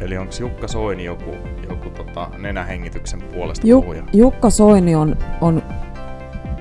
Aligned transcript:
Eli 0.00 0.18
onko 0.18 0.32
Jukka 0.40 0.68
Soini 0.68 1.04
joku, 1.04 1.36
joku 1.70 1.90
tota, 1.90 2.30
nenähengityksen 2.38 3.22
puolesta 3.22 3.66
Ju- 3.66 3.82
puhuja? 3.82 4.04
Jukka 4.12 4.50
Soini 4.50 4.94
on, 4.94 5.16
on 5.40 5.62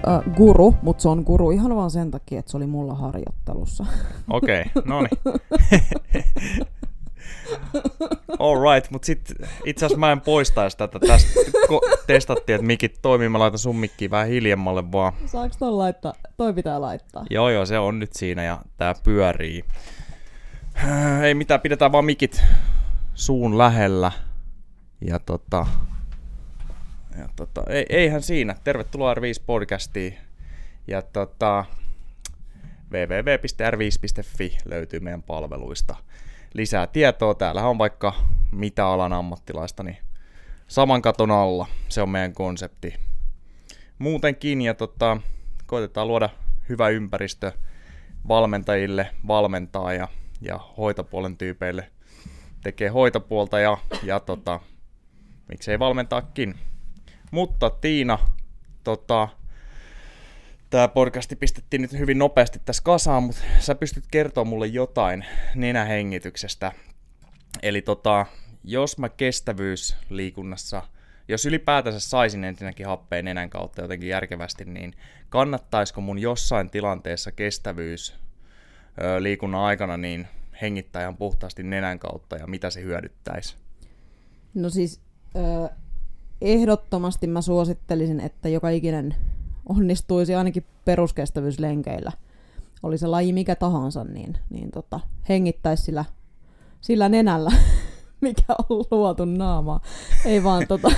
äh, 0.07 0.35
guru, 0.35 0.75
mutta 0.81 1.01
se 1.01 1.09
on 1.09 1.23
guru 1.25 1.51
ihan 1.51 1.75
vaan 1.75 1.91
sen 1.91 2.11
takia, 2.11 2.39
että 2.39 2.51
se 2.51 2.57
oli 2.57 2.67
mulla 2.67 2.93
harjoittelussa. 2.93 3.85
Okei, 4.29 4.61
okay, 4.75 4.83
no 4.85 5.01
niin. 5.01 5.09
All 8.39 8.73
right, 8.73 8.91
mutta 8.91 9.05
sitten 9.05 9.35
itse 9.65 9.85
asiassa 9.85 9.99
mä 9.99 10.11
en 10.11 10.21
poistaisi 10.21 10.77
tätä. 10.77 10.99
Tästä 10.99 11.39
ko- 11.67 12.03
testattiin, 12.07 12.55
että 12.55 12.67
mikit 12.67 12.99
toimii. 13.01 13.29
Mä 13.29 13.39
laitan 13.39 13.59
sun 13.59 13.75
mikkiin 13.75 14.11
vähän 14.11 14.27
hiljemmalle 14.27 14.91
vaan. 14.91 15.13
Saaks 15.25 15.57
ton 15.57 15.77
laittaa? 15.77 16.13
Toi 16.37 16.53
pitää 16.53 16.81
laittaa. 16.81 17.25
Joo, 17.29 17.49
joo, 17.49 17.65
se 17.65 17.79
on 17.79 17.99
nyt 17.99 18.13
siinä 18.13 18.43
ja 18.43 18.57
tää 18.77 18.95
pyörii. 19.03 19.63
Ei 21.23 21.33
mitään, 21.33 21.61
pidetään 21.61 21.91
vaan 21.91 22.05
mikit 22.05 22.43
suun 23.19 23.57
lähellä. 23.57 24.11
Ja 25.01 25.19
tota... 25.19 25.67
Ja 27.17 27.29
tota, 27.35 27.63
ei, 27.69 27.85
eihän 27.89 28.21
siinä. 28.21 28.55
Tervetuloa 28.63 29.13
R5 29.13 29.43
podcastiin. 29.45 30.17
Ja 30.87 31.01
tota, 31.01 31.65
www.r5.fi 32.91 34.57
löytyy 34.65 34.99
meidän 34.99 35.23
palveluista 35.23 35.95
lisää 36.53 36.87
tietoa. 36.87 37.33
Täällä 37.33 37.67
on 37.67 37.77
vaikka 37.77 38.13
mitä 38.51 38.87
alan 38.87 39.13
ammattilaista, 39.13 39.83
niin 39.83 39.97
saman 40.67 41.01
katon 41.01 41.31
alla. 41.31 41.67
Se 41.89 42.01
on 42.01 42.09
meidän 42.09 42.33
konsepti. 42.33 42.93
Muutenkin, 43.99 44.61
ja 44.61 44.73
tota, 44.73 45.17
koitetaan 45.65 46.07
luoda 46.07 46.29
hyvä 46.69 46.89
ympäristö 46.89 47.51
valmentajille 48.27 49.07
valmentaa 49.27 49.93
ja, 49.93 50.07
ja 50.41 50.59
hoitopuolen 50.77 51.37
tyypeille 51.37 51.91
tekee 52.63 52.89
hoitopuolta 52.89 53.59
ja, 53.59 53.77
ja 54.03 54.19
tota, 54.19 54.59
miksei 55.47 55.79
valmentaakin. 55.79 56.55
Mutta 57.31 57.69
Tiina, 57.69 58.19
tota, 58.83 59.27
tämä 60.69 60.87
podcasti 60.87 61.35
pistettiin 61.35 61.81
nyt 61.81 61.91
hyvin 61.93 62.17
nopeasti 62.17 62.59
tässä 62.65 62.83
kasaan, 62.83 63.23
mutta 63.23 63.41
sä 63.59 63.75
pystyt 63.75 64.03
kertoa 64.11 64.43
mulle 64.43 64.67
jotain 64.67 65.25
nenähengityksestä. 65.55 66.71
Eli 67.63 67.81
tota, 67.81 68.25
jos 68.63 68.97
mä 68.97 69.09
kestävyysliikunnassa, 69.09 70.83
jos 71.27 71.45
ylipäätänsä 71.45 71.99
saisin 71.99 72.43
ensinnäkin 72.43 72.85
happeen 72.85 73.25
nenän 73.25 73.49
kautta 73.49 73.81
jotenkin 73.81 74.09
järkevästi, 74.09 74.65
niin 74.65 74.93
kannattaisiko 75.29 76.01
mun 76.01 76.19
jossain 76.19 76.69
tilanteessa 76.69 77.31
kestävyys 77.31 78.15
liikunnan 79.19 79.61
aikana 79.61 79.97
niin 79.97 80.27
hengittää 80.61 81.01
ihan 81.01 81.17
puhtaasti 81.17 81.63
nenän 81.63 81.99
kautta 81.99 82.35
ja 82.35 82.47
mitä 82.47 82.69
se 82.69 82.81
hyödyttäisi? 82.81 83.55
No 84.53 84.69
siis 84.69 85.01
ö, 85.35 85.69
ehdottomasti 86.41 87.27
mä 87.27 87.41
suosittelisin, 87.41 88.19
että 88.19 88.49
joka 88.49 88.69
ikinen 88.69 89.15
onnistuisi 89.69 90.35
ainakin 90.35 90.65
peruskestävyyslenkeillä. 90.85 92.11
Oli 92.83 92.97
se 92.97 93.07
laji 93.07 93.33
mikä 93.33 93.55
tahansa, 93.55 94.03
niin, 94.03 94.37
niin 94.49 94.71
tota, 94.71 94.99
hengittäisi 95.29 95.83
sillä, 95.83 96.05
sillä 96.81 97.09
nenällä, 97.09 97.51
mikä 98.21 98.43
on 98.69 98.85
luotu 98.91 99.25
naamaa. 99.25 99.81
Ei 100.25 100.43
vaan 100.43 100.67
tota, 100.67 100.91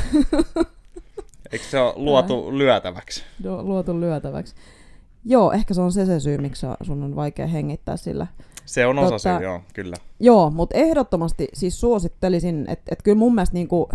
Eikö 1.52 1.66
se 1.66 1.80
ole 1.80 1.94
luotu 1.96 2.58
lyötäväksi? 2.58 3.24
lu- 3.44 3.64
luotu 3.64 4.00
lyötäväksi. 4.00 4.56
Joo, 5.26 5.52
ehkä 5.52 5.74
se 5.74 5.82
on 5.82 5.92
se, 5.92 6.06
se 6.06 6.20
syy, 6.20 6.38
miksi 6.38 6.66
sun 6.82 7.04
on 7.04 7.16
vaikea 7.16 7.48
hengittää 7.48 7.98
sillä. 7.98 8.28
Se 8.72 8.86
on 8.86 9.00
osa 9.00 9.16
Tota- 9.16 9.38
syy, 9.38 9.48
joo, 9.48 9.62
kyllä. 9.74 9.96
Joo, 10.20 10.50
mutta 10.50 10.78
ehdottomasti 10.78 11.48
siis 11.54 11.80
suosittelisin, 11.80 12.66
että 12.70 12.84
et 12.92 13.02
kyllä 13.04 13.18
mun 13.18 13.36
mielestä 13.36 13.54
niinku, 13.54 13.90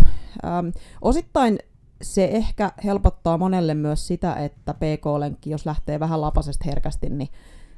äm, 0.44 0.72
osittain 1.02 1.58
se 2.02 2.24
ehkä 2.24 2.72
helpottaa 2.84 3.38
monelle 3.38 3.74
myös 3.74 4.06
sitä, 4.06 4.34
että 4.34 4.74
PK-lenkki, 4.74 5.50
jos 5.50 5.66
lähtee 5.66 6.00
vähän 6.00 6.20
lapasesta 6.20 6.64
herkästi, 6.66 7.10
niin 7.10 7.28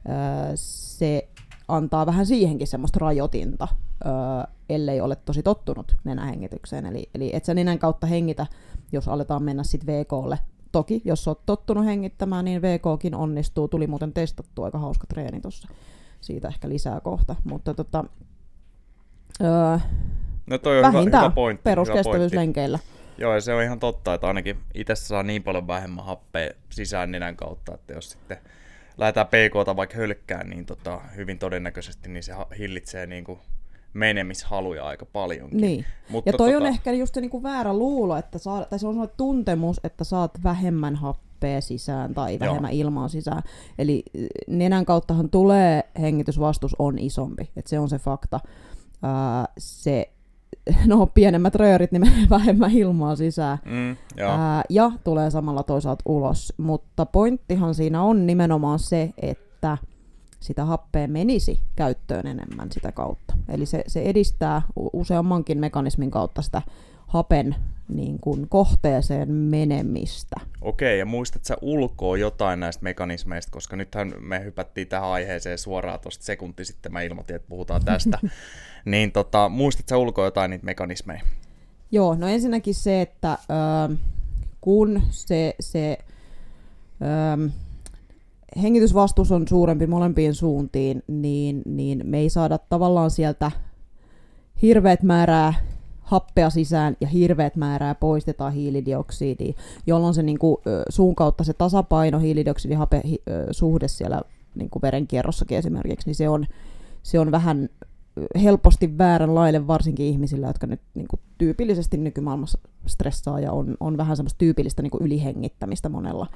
ö, 0.09 0.53
se 0.55 1.29
antaa 1.69 2.07
vähän 2.07 2.27
siihenkin 2.27 2.67
semmoista 2.67 2.99
rajoitinta, 3.01 3.69
ö, 4.05 4.09
ellei 4.69 5.01
ole 5.01 5.17
tosi 5.17 5.43
tottunut 5.43 5.97
nenähengitykseen. 6.05 6.87
Eli, 6.87 7.09
eli 7.15 7.31
et 7.33 7.45
sä 7.45 7.55
nenän 7.55 7.79
kautta 7.79 8.07
hengitä, 8.07 8.47
jos 8.93 9.09
aletaan 9.09 9.43
mennä 9.43 9.63
sitten 9.63 9.95
VKlle. 9.95 10.39
Toki, 10.73 11.03
jos 11.05 11.29
oot 11.29 11.47
tottunut 11.47 11.85
hengittämään, 11.85 12.45
niin 12.45 12.63
VKkin 12.63 13.15
onnistuu. 13.15 13.69
Tuli 13.69 13.87
muuten 13.87 14.13
testattu 14.13 14.63
aika 14.63 14.79
hauska 14.79 15.07
treeni 15.07 15.41
tuossa. 15.41 15.69
Siitä 16.21 16.49
ehkä 16.49 16.69
lisää 16.69 17.01
kohta. 17.01 17.37
Mutta 17.45 17.75
tota, 17.75 18.05
öö, 19.41 19.79
No 20.47 20.59
toi 20.59 20.79
on 20.79 20.79
hyvä, 20.79 20.89
hyvä 20.89 21.01
pointti. 21.01 21.19
hyvä 21.19 21.31
pointti. 21.31 21.63
peruskestävyyslenkeillä. 21.63 22.79
Joo, 23.19 23.35
ja 23.35 23.41
se 23.41 23.55
on 23.55 23.63
ihan 23.63 23.79
totta, 23.79 24.15
että 24.15 24.27
ainakin 24.27 24.57
itse 24.75 24.95
saa 24.95 25.23
niin 25.23 25.43
paljon 25.43 25.67
vähemmän 25.67 26.05
happea 26.05 26.51
sisään 26.71 27.11
nenän 27.11 27.37
kautta, 27.37 27.75
että 27.75 27.93
jos 27.93 28.11
sitten 28.11 28.37
lähdetään 28.99 29.27
PKta 29.27 29.77
vaikka 29.77 29.97
hölkkään, 29.97 30.51
niin 30.51 30.67
tota, 30.67 31.01
hyvin 31.17 31.39
todennäköisesti 31.39 32.09
niin 32.09 32.23
se 32.23 32.33
hillitsee 32.59 33.07
niin 33.07 33.25
kuin 33.25 33.39
menemishaluja 33.95 34.85
aika 34.85 35.07
paljonkin. 35.07 35.61
Niin. 35.61 35.85
Mutta 36.09 36.31
Ja 36.31 36.37
toi 36.37 36.55
on 36.55 36.63
tota, 36.63 36.69
ehkä 36.69 36.93
just 36.93 37.15
se 37.15 37.21
niinku 37.21 37.43
väärä 37.43 37.73
luulo, 37.73 38.17
että 38.17 38.39
saa, 38.39 38.65
tai 38.65 38.79
se 38.79 38.87
on 38.87 38.95
sellainen 38.95 39.17
tuntemus, 39.17 39.81
että 39.85 40.05
saat 40.05 40.31
vähemmän 40.45 40.97
happea 40.97 41.28
sisään 41.61 42.15
tai 42.15 42.33
Joo. 42.33 42.41
vähemmän 42.41 42.73
ilmaa 42.73 43.09
sisään. 43.09 43.43
Eli 43.79 44.03
äh, 44.19 44.27
nenän 44.49 44.85
kauttahan 44.85 45.31
tulee 45.31 45.85
hengitysvastus 46.01 46.77
on 46.79 46.99
isompi, 46.99 47.51
että 47.57 47.69
se 47.69 47.79
on 47.79 47.89
se 47.89 47.99
fakta. 47.99 48.41
Ää, 49.03 49.49
se, 49.59 50.11
no 50.87 51.07
pienemmät 51.07 51.55
röörit, 51.55 51.93
niin 51.93 52.01
menee 52.01 52.27
vähemmän 52.39 52.71
ilmaa 52.71 53.17
sisään. 53.17 53.59
Mm, 53.65 53.97
joo. 54.17 54.31
Ää, 54.31 54.63
ja 54.71 54.93
tulee 55.05 55.31
samalla 55.31 55.63
toisaalta 55.63 56.03
ulos. 56.07 56.53
Mutta 56.57 57.07
pointtihan 57.07 57.75
siinä 57.75 58.03
on 58.03 58.27
nimenomaan 58.27 58.79
se, 58.79 59.11
että 59.23 59.79
sitä 60.41 60.65
happea 60.65 61.09
menisi 61.09 61.61
käyttöön 61.77 62.27
enemmän 62.27 62.73
sitä 62.73 62.93
kautta. 62.93 63.35
Eli 63.49 63.67
se, 63.67 63.85
se 63.87 64.03
edistää 64.03 64.63
useammankin 64.93 65.59
mekanismin 65.59 66.11
kautta 66.11 66.43
sitä 66.43 66.63
hapen 67.09 67.57
niin 67.89 68.19
kuin, 68.21 68.49
kohteeseen 68.49 69.33
menemistä. 69.33 70.37
Okei, 70.61 70.99
ja 70.99 71.07
muistat 71.07 71.45
sä 71.45 71.57
ulkoa 71.63 72.17
jotain 72.17 72.61
näistä 72.61 72.83
mekanismeista, 72.83 73.53
koska 73.53 73.77
nythän 73.77 74.13
me 74.21 74.45
hypättiin 74.45 74.89
tähän 74.89 75.09
aiheeseen 75.09 75.59
suoraan 75.59 76.01
tuosta 76.01 76.25
sekunti 76.25 76.65
sitten, 76.65 76.93
mä 76.93 77.03
ilmoitin, 77.03 77.37
että 77.37 77.49
puhutaan 77.49 77.85
tästä. 77.85 78.19
niin 78.85 79.13
tota, 79.13 79.49
muistat 79.49 79.89
sä 79.89 79.97
ulkoa 79.97 80.25
jotain 80.25 80.51
niitä 80.51 80.65
mekanismeja? 80.65 81.21
Joo, 81.91 82.15
no 82.15 82.29
ensinnäkin 82.29 82.75
se, 82.75 83.01
että 83.01 83.39
ö, 83.91 83.97
kun 84.61 85.03
se, 85.11 85.55
se 85.61 85.99
ö, 87.03 87.51
hengitysvastus 88.63 89.33
on 89.33 89.49
suurempi 89.49 89.87
molempiin 89.87 90.35
suuntiin, 90.35 91.03
niin, 91.07 91.63
niin 91.67 92.03
me 92.05 92.19
ei 92.19 92.31
saada 92.31 92.59
tavallaan 92.59 93.11
sieltä 93.11 93.51
hirveät 94.63 95.03
määrää 95.03 95.55
happea 96.09 96.51
sisään 96.51 96.97
ja 97.01 97.07
hirveät 97.07 97.57
määrää 97.57 97.95
poistetaan 97.95 98.53
hiilidioksidia, 98.53 99.53
jolloin 99.87 100.15
se 100.15 100.23
niin 100.23 100.39
kuin, 100.39 100.57
suun 100.89 101.15
kautta 101.15 101.45
se 101.45 101.53
tasapaino 101.53 102.19
hiilidioksidihape 102.19 103.03
suhde 103.51 103.89
siellä 103.89 104.23
niin 104.55 104.71
kuin 104.71 104.83
verenkierrossakin 104.83 105.59
esimerkiksi, 105.59 106.09
niin 106.09 106.15
se 106.15 106.29
on, 106.29 106.47
se 107.03 107.19
on 107.19 107.31
vähän 107.31 107.69
helposti 108.43 108.99
vääränlainen 108.99 109.67
varsinkin 109.67 110.07
ihmisillä, 110.07 110.47
jotka 110.47 110.67
nyt 110.67 110.81
niin 110.95 111.09
kuin, 111.09 111.21
tyypillisesti 111.39 111.97
nykymaailmassa 111.97 112.59
stressaa 112.87 113.41
ja 113.41 113.53
on, 113.53 113.77
on 113.81 113.97
vähän 113.97 114.17
semmoista 114.17 114.39
tyypillistä 114.39 114.83
niin 114.83 114.91
kuin 114.91 115.03
ylihengittämistä 115.03 115.89
monella. 115.89 116.27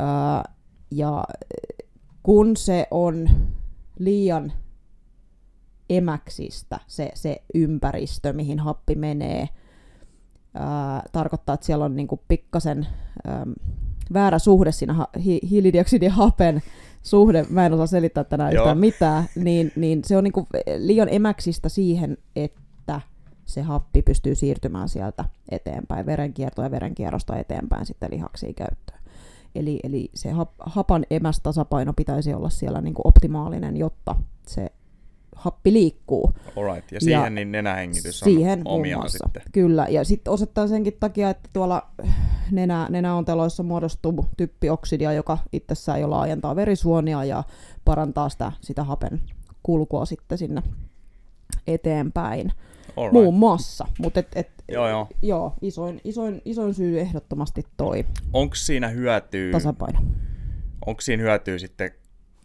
Öö, 0.00 0.06
ja 0.90 1.24
kun 2.22 2.56
se 2.56 2.86
on 2.90 3.30
liian 3.98 4.52
emäksistä 5.90 6.80
se, 6.86 7.10
se 7.14 7.42
ympäristö, 7.54 8.32
mihin 8.32 8.58
happi 8.58 8.94
menee, 8.94 9.48
ää, 10.54 11.02
tarkoittaa, 11.12 11.54
että 11.54 11.66
siellä 11.66 11.84
on 11.84 11.96
niinku 11.96 12.22
pikkasen 12.28 12.86
äm, 13.28 13.54
väärä 14.12 14.38
suhde 14.38 14.72
siinä 14.72 14.92
ha- 14.92 15.08
hi- 15.24 15.40
hiilidioksidin 15.50 16.06
ja 16.06 16.12
hapen 16.12 16.62
suhde, 17.02 17.46
mä 17.50 17.66
en 17.66 17.72
osaa 17.72 17.86
selittää 17.86 18.24
tänään 18.24 18.52
Joo. 18.52 18.62
yhtään 18.62 18.78
mitään, 18.78 19.24
niin, 19.34 19.72
niin 19.76 20.04
se 20.04 20.16
on 20.16 20.24
niinku 20.24 20.46
liian 20.78 21.08
emäksistä 21.10 21.68
siihen, 21.68 22.18
että 22.36 23.00
se 23.44 23.62
happi 23.62 24.02
pystyy 24.02 24.34
siirtymään 24.34 24.88
sieltä 24.88 25.24
eteenpäin, 25.50 26.06
verenkiertoa 26.06 26.64
ja 26.64 26.70
verenkierrosta 26.70 27.36
eteenpäin 27.36 27.86
sitten 27.86 28.10
lihaksiin 28.10 28.54
käyttöön. 28.54 29.00
Eli, 29.54 29.80
eli 29.82 30.10
se 30.14 30.30
hap, 30.30 30.50
hapan 30.60 31.06
emästasapaino 31.10 31.92
pitäisi 31.92 32.34
olla 32.34 32.50
siellä 32.50 32.80
niinku 32.80 33.02
optimaalinen, 33.04 33.76
jotta 33.76 34.14
se 34.46 34.72
happi 35.40 35.72
liikkuu. 35.72 36.32
Alright, 36.56 36.92
ja 36.92 37.00
siihen 37.00 37.22
Ja 37.24 37.30
niin 37.30 37.52
nenähengitys 37.52 38.20
siihen 38.20 38.58
on 38.58 38.62
muun 38.64 38.80
omiaan 38.80 39.00
muassa. 39.02 39.18
sitten. 39.26 39.42
Kyllä, 39.52 39.86
ja 39.90 40.04
sitten 40.04 40.32
osittain 40.32 40.68
senkin 40.68 40.96
takia, 41.00 41.30
että 41.30 41.48
tuolla 41.52 41.86
nenä, 42.50 42.86
nenäonteloissa 42.90 43.62
muodostuu 43.62 44.26
typpioksidia, 44.36 45.12
joka 45.12 45.38
itsessään 45.52 46.00
jo 46.00 46.10
laajentaa 46.10 46.56
verisuonia 46.56 47.24
ja 47.24 47.44
parantaa 47.84 48.28
sitä, 48.28 48.52
sitä 48.60 48.84
hapen 48.84 49.20
kulkua 49.62 50.04
sitten 50.04 50.38
sinne 50.38 50.62
eteenpäin. 51.66 52.52
Alright. 52.96 53.12
muun 53.12 53.34
muassa. 53.34 53.86
Mutta 53.98 54.20
et, 54.20 54.28
et, 54.34 54.50
Joo, 54.68 54.88
joo. 54.88 55.08
joo 55.22 55.54
isoin, 55.62 56.00
isoin, 56.04 56.42
isoin 56.44 56.74
syy 56.74 57.00
ehdottomasti 57.00 57.62
toi 57.76 58.04
Onko 58.32 58.54
siinä 58.54 58.88
hyötyä, 58.88 59.52
tasapaino. 59.52 60.00
onko 60.86 61.00
siinä 61.00 61.22
hyötyä 61.22 61.58
sitten 61.58 61.90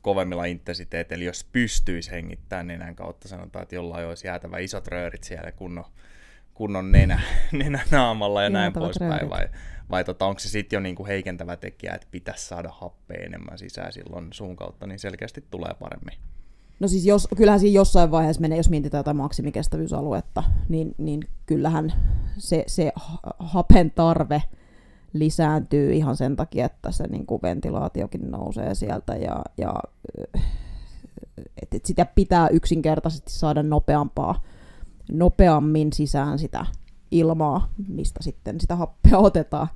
kovemmilla 0.06 0.46
intensiteeteillä, 0.46 1.26
jos 1.26 1.44
pystyisi 1.52 2.12
hengittämään 2.12 2.68
nenän 2.68 2.96
kautta, 2.96 3.28
sanotaan, 3.28 3.64
että 3.64 3.76
jollain 3.76 4.08
olisi 4.08 4.28
jäätävä 4.28 4.58
isot 4.58 4.88
röörit 4.88 5.24
siellä 5.24 5.52
kunnon, 5.52 5.84
kunnon 6.54 6.92
nenä, 6.92 7.22
nenä 7.64 7.80
naamalla 7.92 8.44
ja 8.44 8.50
näin 8.50 8.64
Jäätävät 8.64 8.84
poispäin, 8.84 9.12
röörit. 9.12 9.30
vai, 9.30 9.48
vai 9.90 10.04
tota, 10.04 10.26
onko 10.26 10.40
se 10.40 10.50
sitten 10.50 10.78
jo 10.78 10.82
niinku 10.82 11.06
heikentävä 11.06 11.56
tekijä, 11.58 11.94
että 11.94 12.08
pitäisi 12.12 12.48
saada 12.48 12.70
happea 12.70 13.18
enemmän 13.26 13.58
sisään 13.58 13.94
silloin 13.94 14.28
suun 14.34 14.56
kautta, 14.56 14.88
niin 14.88 15.00
selkeästi 15.00 15.44
tulee 15.52 15.74
paremmin. 15.80 16.18
No 16.80 16.88
siis 16.88 17.06
jos, 17.06 17.28
kyllähän 17.38 17.60
siinä 17.60 17.76
jossain 17.76 18.12
vaiheessa 18.12 18.42
menee, 18.42 18.58
jos 18.58 18.70
mietitään 18.70 19.00
jotain 19.00 19.18
maksimikestävyysaluetta, 19.18 20.44
niin, 20.70 20.96
niin 20.98 21.28
kyllähän 21.46 21.94
se, 22.38 22.64
se 22.68 22.92
ha- 22.96 23.20
hapen 23.40 23.92
tarve 23.92 24.44
lisääntyy 25.16 25.94
ihan 25.94 26.18
sen 26.18 26.36
takia, 26.36 26.66
että 26.66 26.92
se 26.92 27.08
niin 27.08 27.26
kuin 27.26 27.42
ventilaatiokin 27.42 28.32
nousee 28.32 28.76
sieltä 28.76 29.16
ja, 29.16 29.42
ja 29.58 29.74
et, 31.62 31.74
et 31.74 31.86
sitä 31.86 32.06
pitää 32.16 32.48
yksinkertaisesti 32.48 33.32
saada 33.32 33.64
nopeampaa, 33.64 34.42
nopeammin 35.12 35.94
sisään 35.94 36.40
sitä 36.40 36.66
ilmaa, 37.12 37.68
mistä 37.88 38.24
sitten 38.24 38.60
sitä 38.60 38.76
happea 38.76 39.18
otetaan. 39.18 39.68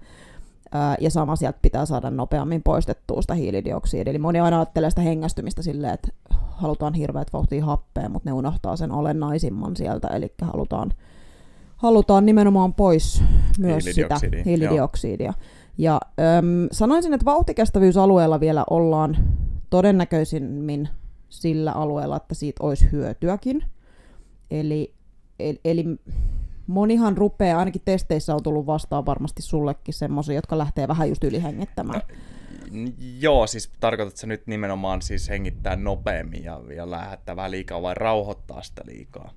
Ää, 0.71 0.95
ja 0.99 1.09
sama 1.09 1.35
sieltä 1.35 1.59
pitää 1.61 1.85
saada 1.85 2.09
nopeammin 2.09 2.63
poistettua 2.63 3.21
sitä 3.21 3.33
hiilidioksidia. 3.33 4.03
Eli 4.11 4.19
moni 4.19 4.39
aina 4.39 4.57
ajattelee 4.57 4.89
sitä 4.89 5.01
hengästymistä 5.01 5.61
silleen, 5.61 5.93
että 5.93 6.07
halutaan 6.29 6.93
hirveät 6.93 7.33
vauhtia 7.33 7.65
happea, 7.65 8.09
mutta 8.09 8.29
ne 8.29 8.33
unohtaa 8.33 8.75
sen 8.75 8.91
olennaisimman 8.91 9.75
sieltä, 9.75 10.07
eli 10.07 10.33
halutaan, 10.41 10.93
halutaan 11.79 12.25
nimenomaan 12.25 12.73
pois 12.73 13.23
myös 13.59 13.85
sitä 13.85 14.19
Hiilidioksidia. 14.45 15.33
Ja 15.77 16.01
äm, 16.37 16.67
sanoisin, 16.71 17.13
että 17.13 17.25
vauhtikestävyysalueella 17.25 18.39
vielä 18.39 18.63
ollaan 18.69 19.17
todennäköisimmin 19.69 20.89
sillä 21.29 21.71
alueella, 21.71 22.17
että 22.17 22.35
siitä 22.35 22.63
olisi 22.63 22.91
hyötyäkin. 22.91 23.63
Eli, 24.51 24.93
eli, 25.39 25.59
eli 25.65 25.85
monihan 26.67 27.17
rupeaa, 27.17 27.59
ainakin 27.59 27.81
testeissä 27.85 28.35
on 28.35 28.43
tullut 28.43 28.65
vastaan 28.65 29.05
varmasti 29.05 29.41
sullekin 29.41 29.93
semmoisia, 29.93 30.35
jotka 30.35 30.57
lähtee 30.57 30.87
vähän 30.87 31.09
just 31.09 31.23
ylihengittämään. 31.23 32.01
N- 32.71 32.93
Joo, 33.19 33.47
siis 33.47 33.71
tarkoitatko 33.79 34.27
nyt 34.27 34.47
nimenomaan 34.47 35.01
siis 35.01 35.29
hengittää 35.29 35.75
nopeammin 35.75 36.43
ja, 36.43 36.61
ja 36.75 36.91
lähettää 36.91 37.35
vähän 37.35 37.51
liikaa 37.51 37.81
vai 37.81 37.93
rauhoittaa 37.93 38.63
sitä 38.63 38.81
liikaa? 38.85 39.31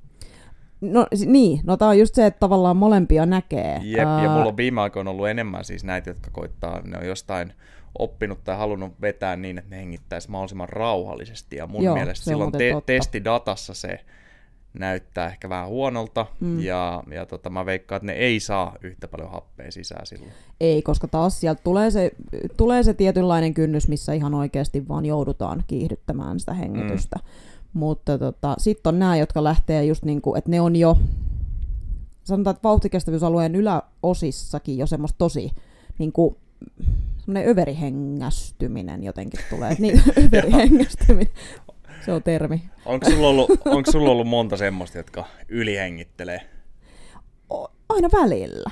No 0.83 1.07
niin, 1.27 1.61
no 1.65 1.77
tää 1.77 1.89
on 1.89 1.99
just 1.99 2.15
se, 2.15 2.27
että 2.27 2.41
tavallaan 2.41 2.77
molempia 2.77 3.27
näkee. 3.27 3.81
Jep, 3.83 4.09
ja 4.23 4.31
mulla 4.31 4.47
on 4.47 4.57
viime 4.57 4.81
aikoina 4.81 5.11
ollut 5.11 5.29
enemmän 5.29 5.65
siis 5.65 5.85
näitä, 5.85 6.11
jotka 6.11 6.31
koittaa, 6.31 6.81
ne 6.85 6.99
on 6.99 7.07
jostain 7.07 7.53
oppinut 7.99 8.45
tai 8.45 8.57
halunnut 8.57 8.93
vetää 9.01 9.37
niin, 9.37 9.59
että 9.59 9.71
ne 9.71 9.77
hengittäisi 9.77 10.31
mahdollisimman 10.31 10.69
rauhallisesti. 10.69 11.57
Ja 11.57 11.67
mun 11.67 11.85
Joo, 11.85 11.95
mielestä 11.95 12.25
silloin 12.25 12.53
te- 12.53 12.71
totta. 12.73 12.87
testidatassa 12.87 13.75
se 13.75 14.01
näyttää 14.79 15.27
ehkä 15.27 15.49
vähän 15.49 15.69
huonolta, 15.69 16.27
mm. 16.41 16.61
ja, 16.61 17.03
ja 17.11 17.27
tota, 17.27 17.51
mä 17.51 17.67
veikkaan, 17.67 17.97
että 17.97 18.07
ne 18.07 18.13
ei 18.13 18.41
saa 18.41 18.77
yhtä 18.83 19.09
paljon 19.09 19.31
happea 19.31 19.71
sisään 19.71 20.07
silloin. 20.07 20.33
Ei, 20.61 20.83
koska 20.83 21.09
taas 21.09 21.41
sieltä 21.41 21.63
tulee 21.65 21.91
se, 21.91 22.11
tulee 22.57 22.83
se 22.83 22.95
tietynlainen 22.95 23.55
kynnys, 23.55 23.89
missä 23.89 24.13
ihan 24.13 24.35
oikeasti 24.35 24.89
vaan 24.89 25.07
joudutaan 25.07 25.65
kiihdyttämään 25.67 26.41
sitä 26.41 26.55
hengitystä. 26.55 27.17
Mm. 27.17 27.52
Mutta 27.73 28.19
tota, 28.19 28.55
sitten 28.59 28.95
on 28.95 28.99
nämä, 28.99 29.17
jotka 29.17 29.45
lähtee 29.45 29.85
just 29.85 30.05
niin 30.05 30.23
kuin, 30.23 30.39
että 30.39 30.51
ne 30.51 30.61
on 30.61 30.77
jo, 30.77 30.99
sanotaan, 32.25 32.55
että 32.55 32.69
vauhtikestävyysalueen 32.69 33.55
yläosissakin 33.55 34.79
jo 34.79 34.87
semmoista 34.87 35.19
tosi 35.19 35.51
niin 35.99 36.13
kuin, 36.13 36.37
semmoinen 37.19 37.49
överihengästyminen 37.51 39.05
jotenkin 39.05 39.41
tulee. 39.51 39.77
Niin, 39.79 40.03
överihengästyminen, 40.27 41.33
se 42.05 42.13
on 42.13 42.23
termi. 42.23 42.63
Onko 42.87 43.11
sulla 43.11 43.29
ollut, 43.29 43.51
onko 43.65 43.93
sulla 43.93 44.11
ollut 44.11 44.29
monta 44.29 44.57
semmoista, 44.57 44.99
jotka 44.99 45.25
ylihengittelee? 45.49 46.41
O- 47.51 47.73
aina 47.89 48.09
välillä. 48.23 48.71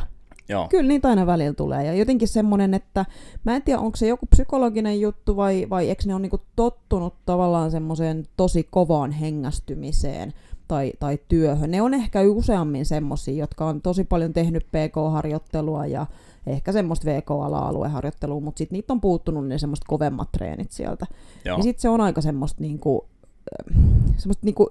Joo. 0.50 0.69
Kyllä 0.69 0.88
niitä 0.88 1.08
aina 1.08 1.26
välillä 1.26 1.55
tulee. 1.55 1.87
Ja 1.87 1.94
jotenkin 1.94 2.29
semmoinen, 2.29 2.75
että 2.75 3.05
mä 3.44 3.56
en 3.56 3.62
tiedä, 3.62 3.81
onko 3.81 3.97
se 3.97 4.06
joku 4.06 4.26
psykologinen 4.26 5.00
juttu 5.00 5.37
vai, 5.37 5.67
vai 5.70 5.88
eikö 5.88 6.02
ne 6.06 6.14
on 6.14 6.23
niinku 6.23 6.41
tottunut 6.56 7.14
tavallaan 7.26 7.70
semmoiseen 7.70 8.26
tosi 8.37 8.69
kovaan 8.70 9.12
hengästymiseen 9.12 10.32
tai, 10.69 10.93
tai 11.00 11.19
työhön. 11.29 11.70
Ne 11.70 11.82
on 11.82 11.94
ehkä 11.94 12.20
useammin 12.20 12.87
semmoisia, 12.87 13.35
jotka 13.35 13.67
on 13.67 13.82
tosi 13.82 14.05
paljon 14.05 14.32
tehnyt 14.32 14.67
PK-harjoittelua 14.67 15.87
ja 15.87 16.06
ehkä 16.47 16.73
semmoista 16.73 17.11
VK-ala-alueharjoittelua, 17.11 18.41
mutta 18.41 18.58
sitten 18.58 18.76
niitä 18.76 18.93
on 18.93 19.00
puuttunut 19.00 19.49
ne 19.49 19.58
semmoista 19.58 19.87
kovemmat 19.88 20.32
treenit 20.32 20.73
sieltä. 20.73 21.06
Joo. 21.44 21.56
Ja 21.56 21.62
sitten 21.62 21.82
se 21.82 21.88
on 21.88 22.00
aika 22.00 22.20
semmoista 22.20 22.62
niinku, 22.62 23.06
äh, 23.29 23.76
semmoista 24.17 24.44
niinku 24.44 24.70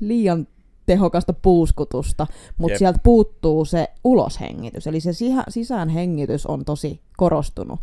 liian 0.00 0.46
tehokasta 0.90 1.32
puuskutusta, 1.32 2.26
mutta 2.58 2.72
Jep. 2.72 2.78
sieltä 2.78 3.00
puuttuu 3.02 3.64
se 3.64 3.90
uloshengitys. 4.04 4.86
Eli 4.86 5.00
se 5.00 5.12
sisä, 5.12 5.44
sisäänhengitys 5.48 6.46
on 6.46 6.64
tosi 6.64 7.00
korostunut 7.16 7.80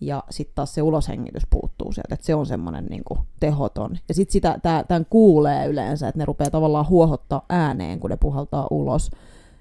ja 0.00 0.24
sitten 0.30 0.54
taas 0.54 0.74
se 0.74 0.82
uloshengitys 0.82 1.46
puuttuu 1.50 1.92
sieltä, 1.92 2.14
että 2.14 2.26
se 2.26 2.34
on 2.34 2.46
semmoinen 2.46 2.86
niinku 2.86 3.18
tehoton. 3.40 3.98
Ja 4.08 4.14
sitten 4.14 4.32
sitä 4.32 4.58
tämän 4.88 5.06
kuulee 5.10 5.66
yleensä, 5.66 6.08
että 6.08 6.18
ne 6.18 6.24
rupeaa 6.24 6.50
tavallaan 6.50 6.88
huohottaa 6.88 7.44
ääneen, 7.48 8.00
kun 8.00 8.10
ne 8.10 8.16
puhaltaa 8.16 8.66
ulos. 8.70 9.10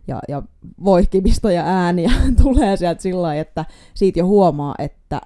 Ja, 0.07 0.19
ja 0.27 0.43
voihkimista 0.83 1.51
ja 1.51 1.63
ääniä 1.65 2.11
tulee 2.43 2.77
sieltä 2.77 3.01
sillä 3.01 3.21
lailla, 3.21 3.41
että 3.41 3.65
siitä 3.93 4.19
jo 4.19 4.25
huomaa, 4.25 4.75
että 4.79 5.21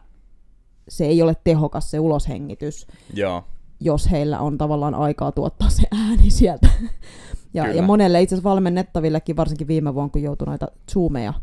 se 0.89 1.05
ei 1.05 1.21
ole 1.21 1.35
tehokas 1.43 1.91
se 1.91 1.99
uloshengitys, 1.99 2.87
Joo. 3.13 3.43
jos 3.79 4.11
heillä 4.11 4.39
on 4.39 4.57
tavallaan 4.57 4.95
aikaa 4.95 5.31
tuottaa 5.31 5.69
se 5.69 5.83
ääni 5.91 6.29
sieltä. 6.29 6.67
Ja, 7.53 7.63
Kyllä. 7.63 7.75
ja 7.75 7.81
monelle 7.81 8.21
itse 8.21 8.35
asiassa 8.35 8.49
valmennettavillekin, 8.49 9.35
varsinkin 9.35 9.67
viime 9.67 9.93
vuonna, 9.93 10.09
kun 10.09 10.21
joutui 10.21 10.47
noita 10.47 10.67
Zoomeja, 10.93 11.33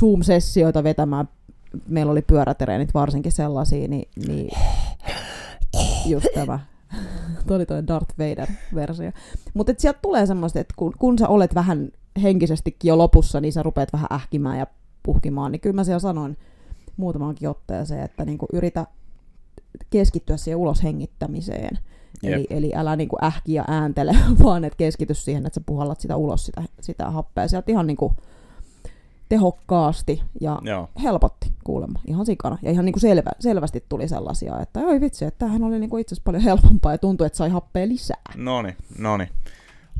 Zoom-sessioita 0.00 0.84
vetämään, 0.84 1.28
meillä 1.88 2.12
oli 2.12 2.22
pyörätereenit 2.22 2.94
varsinkin 2.94 3.32
sellaisia, 3.32 3.88
niin, 3.88 4.08
niin 4.28 4.50
just 6.12 6.26
tämä. 6.34 6.58
Tuo 7.46 7.56
oli 7.56 7.66
toi 7.66 7.86
Darth 7.86 8.14
Vader-versio. 8.18 9.12
Mutta 9.54 9.72
sieltä 9.78 9.98
tulee 10.02 10.26
semmoista, 10.26 10.60
että 10.60 10.74
kun, 10.76 10.92
kun 10.98 11.18
sä 11.18 11.28
olet 11.28 11.54
vähän 11.54 11.88
henkisestikin 12.22 12.88
jo 12.88 12.98
lopussa, 12.98 13.40
niin 13.40 13.52
sä 13.52 13.62
rupeat 13.62 13.92
vähän 13.92 14.08
ähkimään 14.12 14.58
ja 14.58 14.66
puhkimaan, 15.02 15.52
niin 15.52 15.60
kyllä 15.60 15.74
mä 15.74 15.84
siellä 15.84 15.98
sanoin 15.98 16.36
muutamaankin 16.96 17.48
otteeseen, 17.48 18.04
että 18.04 18.24
niinku 18.24 18.46
yritä 18.52 18.86
keskittyä 19.90 20.36
siihen 20.36 20.58
uloshengittämiseen. 20.58 21.78
Eli, 22.22 22.40
Jep. 22.40 22.46
eli 22.50 22.72
älä 22.74 22.96
niinku 22.96 23.16
ähki 23.22 23.54
ja 23.54 23.64
ääntele, 23.68 24.16
vaan 24.44 24.64
et 24.64 24.74
keskity 24.74 25.14
siihen, 25.14 25.46
että 25.46 25.54
sä 25.54 25.64
puhallat 25.66 26.00
sitä 26.00 26.16
ulos 26.16 26.46
sitä, 26.46 26.62
sitä 26.80 27.10
happea 27.10 27.48
sieltä 27.48 27.72
ihan 27.72 27.86
niinku 27.86 28.14
tehokkaasti 29.28 30.22
ja 30.40 30.58
Joo. 30.62 30.88
helpotti 31.02 31.52
kuulemma 31.64 32.00
ihan 32.06 32.26
sikana. 32.26 32.58
Ja 32.62 32.70
ihan 32.70 32.84
niinku 32.84 33.00
selvä, 33.00 33.30
selvästi 33.40 33.84
tuli 33.88 34.08
sellaisia, 34.08 34.60
että 34.60 34.80
oi 34.80 35.00
vitsi, 35.00 35.24
että 35.24 35.38
tämähän 35.38 35.64
oli 35.64 35.78
niinku 35.78 35.96
itse 35.96 36.14
asiassa 36.14 36.24
paljon 36.24 36.42
helpompaa 36.42 36.92
ja 36.92 36.98
tuntui, 36.98 37.26
että 37.26 37.36
sai 37.36 37.50
happea 37.50 37.88
lisää. 37.88 38.32
Noni, 38.36 38.76
noni. 38.98 39.28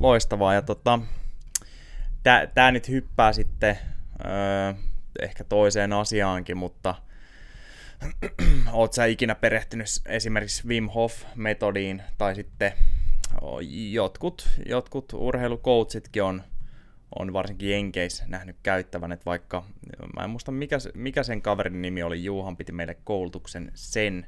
Loistavaa. 0.00 0.54
Ja 0.54 0.62
tota, 0.62 0.98
tää, 2.22 2.46
tää 2.46 2.72
nyt 2.72 2.88
hyppää 2.88 3.32
sitten 3.32 3.78
öö, 4.24 4.72
ehkä 5.22 5.44
toiseen 5.44 5.92
asiaankin, 5.92 6.56
mutta 6.56 6.94
oot 8.72 8.92
sä 8.92 9.04
ikinä 9.04 9.34
perehtynyt 9.34 9.86
esimerkiksi 10.06 10.68
Wim 10.68 10.88
Hof-metodiin 10.88 12.02
tai 12.18 12.34
sitten 12.34 12.72
jotkut, 13.90 14.48
jotkut 14.66 15.12
urheilukoutsit 15.12 16.10
on, 16.22 16.42
on 17.18 17.32
varsinkin 17.32 17.70
Jenkeissä 17.70 18.24
nähnyt 18.28 18.56
käyttävän, 18.62 19.12
että 19.12 19.24
vaikka, 19.24 19.64
mä 20.16 20.24
en 20.24 20.30
muista 20.30 20.52
mikä, 20.52 20.76
mikä 20.94 21.22
sen 21.22 21.42
kaverin 21.42 21.82
nimi 21.82 22.02
oli, 22.02 22.24
Juuhan 22.24 22.56
piti 22.56 22.72
meille 22.72 22.96
koulutuksen 23.04 23.70
sen, 23.74 24.26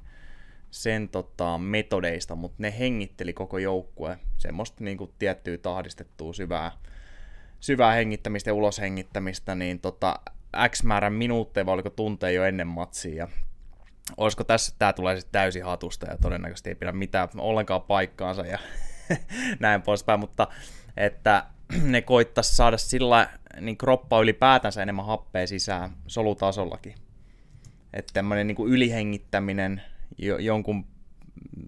sen 0.71 1.09
tota, 1.09 1.59
metodeista, 1.59 2.35
mutta 2.35 2.57
ne 2.63 2.75
hengitteli 2.79 3.33
koko 3.33 3.59
joukkue, 3.59 4.19
semmoista 4.39 4.85
niin 4.85 4.99
kuin 4.99 5.13
tiettyä 5.19 5.59
tahdistettua 5.59 6.33
syvää, 6.33 6.73
syvää 7.61 7.93
hengittämistä 7.93 8.51
ja 8.51 8.55
uloshengittämistä, 8.55 9.55
niin 9.55 9.81
tota, 9.81 10.21
X 10.69 10.83
määrän 10.83 11.13
minuutteja 11.13 11.67
vai 11.67 11.75
oliko 11.75 11.91
tunteja 11.91 12.33
jo 12.33 12.45
ennen 12.45 12.67
matsia, 12.67 13.29
olisiko 14.17 14.45
tässä, 14.45 14.75
tämä 14.79 14.93
tulee 14.93 15.17
sitten 15.17 15.33
täysin 15.33 15.65
hatusta 15.65 16.07
ja 16.07 16.17
todennäköisesti 16.17 16.71
ei 16.71 16.75
pidä 16.75 16.93
mitään 16.93 17.29
ollenkaan 17.39 17.83
paikkaansa 17.83 18.47
ja 18.47 18.59
näin 19.61 19.83
poispäin, 19.83 20.21
mutta 20.21 20.49
että 20.97 21.45
ne 21.83 22.03
koittaisi 22.03 22.57
saada 22.57 22.79
sillä 22.79 23.29
niin 23.61 23.77
kroppa 23.77 24.21
ylipäätänsä 24.21 24.83
enemmän 24.83 25.07
happea 25.07 25.47
sisään 25.47 25.91
solutasollakin. 26.07 26.95
Että 27.93 28.13
tämmöinen 28.13 28.47
niin 28.47 28.69
ylihengittäminen 28.69 29.83
jo, 30.19 30.39
jonkun, 30.39 30.85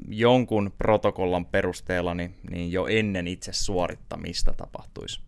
jonkun 0.08 0.72
protokollan 0.78 1.46
perusteella 1.46 2.14
niin, 2.14 2.34
niin 2.50 2.72
jo 2.72 2.86
ennen 2.86 3.28
itse 3.28 3.52
suorittamista 3.52 4.52
tapahtuisi. 4.52 5.20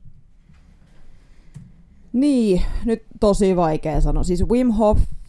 Niin, 2.13 2.63
nyt 2.85 3.03
tosi 3.21 3.57
vaikea 3.57 4.01
sanoa. 4.01 4.23
Siis 4.23 4.49
Wim 4.49 4.71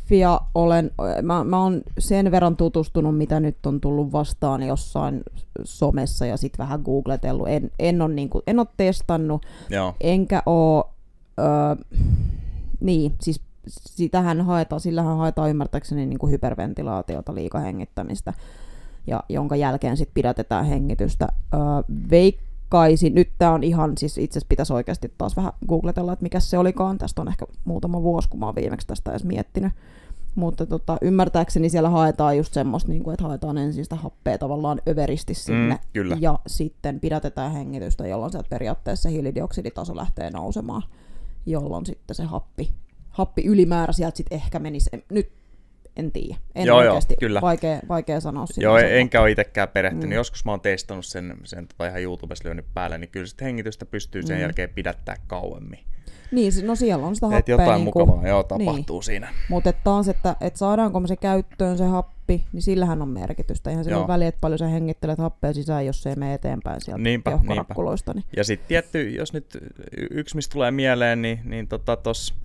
Hofia 0.03 0.41
olen, 0.55 0.91
mä, 1.21 1.43
mä 1.43 1.63
oon 1.63 1.81
sen 1.99 2.31
verran 2.31 2.57
tutustunut, 2.57 3.17
mitä 3.17 3.39
nyt 3.39 3.65
on 3.65 3.81
tullut 3.81 4.11
vastaan 4.11 4.63
jossain 4.63 5.23
somessa 5.63 6.25
ja 6.25 6.37
sitten 6.37 6.63
vähän 6.63 6.81
googletellut. 6.81 7.47
En, 7.47 7.71
en, 7.79 8.01
ole 8.01 8.13
niinku, 8.13 8.41
en 8.47 8.59
ole 8.59 8.67
testannut, 8.77 9.45
Joo. 9.69 9.95
enkä 10.01 10.43
oo, 10.45 10.93
öö, 11.39 11.45
niin, 12.79 13.13
siis 13.21 13.41
sitähän 13.67 14.41
haetaan, 14.41 14.79
sillähän 14.79 15.17
haetaan 15.17 15.49
ymmärtääkseni 15.49 16.05
niin 16.05 16.19
kuin 16.19 16.31
hyperventilaatiota, 16.31 17.35
liikahengittämistä, 17.35 18.33
ja 19.07 19.23
jonka 19.29 19.55
jälkeen 19.55 19.97
sitten 19.97 20.13
pidätetään 20.13 20.65
hengitystä. 20.65 21.27
Öö, 21.53 21.59
veikkaisin, 22.73 23.15
nyt 23.15 23.29
tämä 23.37 23.53
on 23.53 23.63
ihan, 23.63 23.97
siis 23.97 24.17
itse 24.17 24.39
asiassa 24.39 24.49
pitäisi 24.49 24.73
oikeasti 24.73 25.13
taas 25.17 25.37
vähän 25.37 25.53
googletella, 25.67 26.13
että 26.13 26.23
mikä 26.23 26.39
se 26.39 26.57
olikaan, 26.57 26.97
tästä 26.97 27.21
on 27.21 27.27
ehkä 27.27 27.45
muutama 27.65 28.03
vuosi, 28.03 28.29
kun 28.29 28.39
mä 28.39 28.45
oon 28.45 28.55
viimeksi 28.55 28.87
tästä 28.87 29.11
edes 29.11 29.23
miettinyt. 29.23 29.73
Mutta 30.35 30.65
tota, 30.65 30.97
ymmärtääkseni 31.01 31.69
siellä 31.69 31.89
haetaan 31.89 32.37
just 32.37 32.53
semmoista, 32.53 32.89
niin 32.89 33.03
kuin, 33.03 33.13
että 33.13 33.23
haetaan 33.23 33.57
ensin 33.57 33.83
sitä 33.83 33.95
happea 33.95 34.37
tavallaan 34.37 34.81
överisti 34.89 35.33
sinne. 35.33 35.73
Mm, 35.73 35.79
kyllä. 35.93 36.17
Ja 36.19 36.39
sitten 36.47 36.99
pidätetään 36.99 37.51
hengitystä, 37.51 38.07
jolloin 38.07 38.31
sieltä 38.31 38.49
periaatteessa 38.49 39.09
hiilidioksiditaso 39.09 39.95
lähtee 39.95 40.29
nousemaan, 40.29 40.83
jolloin 41.45 41.85
sitten 41.85 42.15
se 42.15 42.23
happi, 42.23 42.73
happi 43.09 43.45
ylimäärä 43.45 43.93
sieltä 43.93 44.17
sitten 44.17 44.35
ehkä 44.35 44.59
menisi. 44.59 44.89
Nyt 45.11 45.31
en 45.97 46.11
tiedä. 46.11 46.35
En 46.55 46.65
Joo, 46.65 46.83
joo, 46.83 46.99
kyllä. 47.19 47.41
Vaikea, 47.41 47.79
vaikea 47.89 48.19
sanoa 48.19 48.45
sitä. 48.45 48.61
Joo, 48.61 48.77
enkä 48.77 49.21
ole 49.21 49.31
itsekään 49.31 49.67
perehtynyt. 49.69 50.09
Mm. 50.09 50.15
Joskus 50.15 50.45
mä 50.45 50.51
oon 50.51 50.61
testannut 50.61 51.05
sen, 51.05 51.35
sen 51.43 51.67
tota 51.67 51.87
ihan 51.87 52.01
YouTubessa 52.01 52.43
lyönyt 52.45 52.65
päälle, 52.73 52.97
niin 52.97 53.09
kyllä 53.09 53.25
sitä 53.25 53.45
hengitystä 53.45 53.85
pystyy 53.85 54.23
sen 54.23 54.37
Mm. 54.37 54.41
jälkeen 54.41 54.69
pidättää 54.69 55.15
kauemmin. 55.27 55.79
Niin, 56.31 56.53
no 56.63 56.75
siellä 56.75 57.05
on 57.05 57.15
sitä 57.15 57.27
Et 57.27 57.33
happea. 57.33 57.53
jotain 57.53 57.75
niin 57.75 57.83
mukavaa 57.83 58.27
joo, 58.27 58.43
tapahtuu 58.43 58.97
Niin. 58.99 59.03
siinä. 59.03 59.33
Mutta 59.49 59.73
taas, 59.73 60.07
että, 60.07 60.35
että 60.41 60.59
saadaanko 60.59 60.99
me 60.99 61.07
se 61.07 61.15
käyttöön 61.15 61.77
se 61.77 61.85
happi, 61.85 62.43
niin 62.53 62.61
sillähän 62.61 63.01
on 63.01 63.09
merkitystä. 63.09 63.69
Eihän 63.69 63.83
sillä 63.85 63.97
ole 63.97 64.07
väliä, 64.07 64.27
että 64.27 64.41
paljon 64.41 64.59
sä 64.59 64.67
hengittelet 64.67 65.19
happea 65.19 65.53
sisään, 65.53 65.85
jos 65.85 66.03
se 66.03 66.09
ei 66.09 66.15
mene 66.15 66.33
eteenpäin 66.33 66.81
sieltä 66.81 67.03
Niinpä, 67.03 67.31
keuhkorakkuloista. 67.31 68.13
Niin. 68.13 68.23
Ja 68.37 68.43
sitten 68.43 68.67
tietty, 68.67 69.09
jos 69.09 69.33
nyt 69.33 69.57
yksi 70.11 70.35
mistä 70.35 70.53
tulee 70.53 70.71
mieleen, 70.71 71.21
niin, 71.21 71.39
niin 71.43 71.67
tota 71.67 71.95
tos 71.95 72.35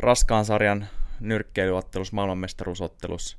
raskaan 0.00 0.44
sarjan 0.44 0.86
nyrkkeilyottelussa, 1.20 2.14
maailmanmestaruusottelussa, 2.14 3.36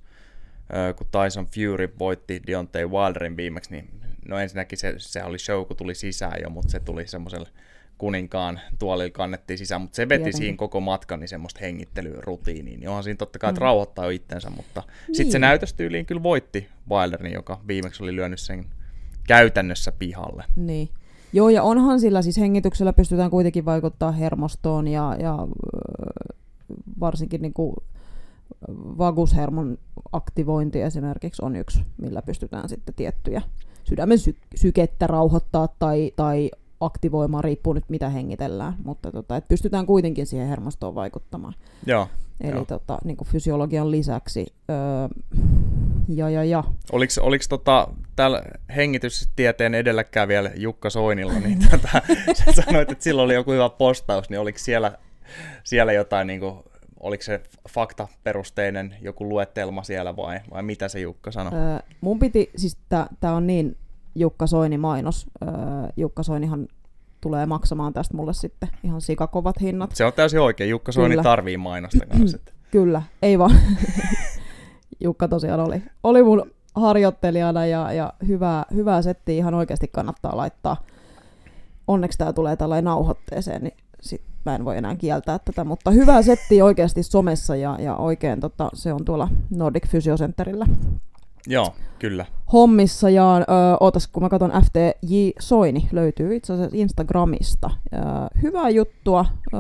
kun 0.98 1.08
Tyson 1.12 1.46
Fury 1.46 1.94
voitti 2.00 2.42
Deontay 2.48 2.88
Wilderin 2.88 3.38
viimeksi, 3.38 3.72
niin 3.72 3.90
no 4.28 4.38
ensinnäkin 4.40 4.78
se, 4.78 4.94
se 4.98 5.24
oli 5.24 5.40
show, 5.40 5.66
kun 5.66 5.78
tuli 5.78 5.96
sisään 5.96 6.42
jo, 6.44 6.50
mutta 6.50 6.72
se 6.72 6.80
tuli 6.80 7.08
semmoiselle 7.08 7.50
kuninkaan 7.98 8.60
tuolilla 8.80 9.12
kannettiin 9.12 9.58
sisään, 9.58 9.82
mutta 9.82 9.96
se 9.96 10.10
veti 10.10 10.18
Tietenkin. 10.24 10.38
siinä 10.38 10.58
koko 10.58 10.80
matkan 10.80 11.20
niin 11.20 11.28
semmoista 11.28 11.60
hengittelyrutiiniin, 11.62 12.80
niin 12.80 12.90
onhan 12.90 13.04
siinä 13.04 13.18
totta 13.18 13.40
kai, 13.40 13.50
että 13.50 13.60
Mm. 13.62 13.64
rauhoittaa 13.64 14.06
jo 14.06 14.10
itsensä, 14.12 14.50
mutta 14.50 14.84
niin. 15.08 15.16
sitten 15.16 15.32
se 15.32 15.40
näytöstyyliin 15.40 16.06
kyllä 16.06 16.24
voitti 16.24 16.68
Wilderin, 16.90 17.34
joka 17.34 17.62
viimeksi 17.68 18.04
oli 18.04 18.16
lyönyt 18.16 18.40
sen 18.40 18.66
käytännössä 19.28 19.92
pihalle. 19.92 20.44
Niin. 20.56 20.90
Joo, 21.34 21.50
ja 21.50 21.64
onhan 21.64 22.00
sillä 22.00 22.22
siis 22.22 22.38
hengityksellä 22.38 22.94
pystytään 22.94 23.32
kuitenkin 23.32 23.66
vaikuttaa 23.66 24.12
hermostoon 24.12 24.88
ja, 24.88 25.16
ja 25.20 25.38
varsinkin 27.00 27.42
niin 27.42 27.54
kuin 27.54 27.76
vagushermon 28.98 29.78
aktivointi 30.12 30.82
esimerkiksi 30.82 31.46
on 31.46 31.56
yksi, 31.56 31.82
millä 31.98 32.22
pystytään 32.22 32.70
sitten 32.70 32.96
tiettyjä 32.96 33.42
sydämen 33.84 34.20
sy- 34.20 34.36
sykettä 34.56 35.08
rauhoittaa 35.08 35.68
tai, 35.80 36.12
tai 36.16 36.52
aktivoimaan, 36.80 37.44
riippuu 37.44 37.74
nyt 37.74 37.90
mitä 37.90 38.10
hengitellään, 38.10 38.76
mutta 38.84 39.12
tota, 39.12 39.38
et 39.38 39.48
pystytään 39.48 39.86
kuitenkin 39.86 40.28
siihen 40.28 40.48
hermostoon 40.48 40.96
vaikuttamaan. 40.96 41.54
Joo. 41.86 42.08
Eli 42.42 42.56
Joo. 42.56 42.66
tota, 42.66 42.98
niin 43.04 43.18
kuin 43.18 43.28
fysiologian 43.28 43.92
lisäksi. 43.92 44.46
Öö, 44.70 44.78
ja, 46.08 46.30
ja, 46.30 46.44
ja. 46.44 46.64
Oliko, 46.92 47.14
oliko 47.22 47.46
tota, 47.50 47.88
täällä 48.16 48.44
hengitystieteen 48.76 49.76
edelläkävijällä 49.76 50.52
Jukka 50.56 50.90
Soinilla, 50.90 51.34
niin 51.34 51.60
tota, 51.72 52.02
sä 52.34 52.62
sanoit, 52.66 52.92
että 52.92 53.04
silloin 53.04 53.26
oli 53.26 53.34
joku 53.34 53.52
hyvä 53.52 53.70
postaus, 53.70 54.30
niin 54.30 54.40
oliko 54.40 54.60
siellä, 54.60 54.98
siellä 55.64 55.94
jotain, 55.94 56.28
niin 56.28 56.40
kuin, 56.40 56.64
oliko 57.00 57.24
se 57.24 57.42
faktaperusteinen 57.70 58.96
joku 59.02 59.30
luettelma 59.30 59.84
siellä 59.84 60.16
vai, 60.16 60.40
vai 60.52 60.64
mitä 60.64 60.88
se 60.88 61.00
Jukka 61.00 61.32
sanoi? 61.32 61.54
Öö, 61.54 61.80
mun 62.02 62.20
piti, 62.20 62.50
siis 62.56 62.78
tää 63.20 63.34
on 63.34 63.48
niin 63.48 63.78
Jukka 64.16 64.48
Soini 64.48 64.78
mainos. 64.78 65.28
Öö, 65.42 65.50
Jukka 65.98 66.24
Soinihan 66.24 66.68
tulee 67.22 67.46
maksamaan 67.46 67.94
tästä 67.94 68.18
mulle 68.18 68.34
sitten 68.34 68.70
ihan 68.84 69.02
sikakovat 69.02 69.62
hinnat. 69.62 69.96
Se 69.96 70.06
on 70.06 70.14
täysin 70.14 70.40
oikein, 70.40 70.70
Jukka 70.70 70.92
Soini 70.92 71.10
Kyllä. 71.10 71.24
tarvii 71.24 71.58
mainosta 71.58 72.06
kanssa. 72.06 72.38
Kyllä, 72.72 73.02
ei 73.22 73.40
vaan. 73.40 73.52
Jukka 75.00 75.28
tosiaan 75.28 75.60
oli, 75.60 75.82
oli 76.04 76.24
mun 76.24 76.52
harjoittelijana 76.76 77.66
ja, 77.66 77.94
ja 77.94 78.14
hyvää, 78.28 78.66
hyvää 78.74 79.02
settiä 79.02 79.36
ihan 79.36 79.54
oikeasti 79.54 79.88
kannattaa 79.88 80.38
laittaa. 80.38 80.78
Onneksi 81.88 82.18
tämä 82.18 82.34
tulee 82.34 82.56
tällainen 82.56 82.86
nauhoitteeseen, 82.86 83.64
niin 83.64 83.78
sit 84.02 84.22
mä 84.46 84.56
en 84.56 84.66
voi 84.66 84.78
enää 84.78 84.96
kieltää 84.96 85.40
tätä, 85.40 85.64
mutta 85.64 85.92
hyvää 85.92 86.22
settiä 86.22 86.66
oikeasti 86.66 87.04
somessa 87.04 87.56
ja, 87.56 87.78
ja 87.80 87.96
oikein 87.96 88.40
tota, 88.40 88.70
se 88.74 88.94
on 88.94 89.06
tuolla 89.06 89.28
Nordic 89.50 89.90
Physiocenterillä 89.90 90.66
Joo, 91.48 91.74
kyllä. 92.00 92.26
hommissa 92.54 93.10
ja 93.10 93.38
ö, 93.38 93.44
ootas, 93.80 94.08
kun 94.08 94.24
mä 94.24 94.30
katson 94.30 94.52
FTJ 94.52 95.30
Soini, 95.40 95.90
löytyy 95.92 96.36
itse 96.36 96.54
asiassa 96.54 96.78
Instagramista. 96.78 97.70
Ö, 97.94 97.98
hyvää 98.42 98.70
juttua, 98.70 99.26
ö, 99.54 99.58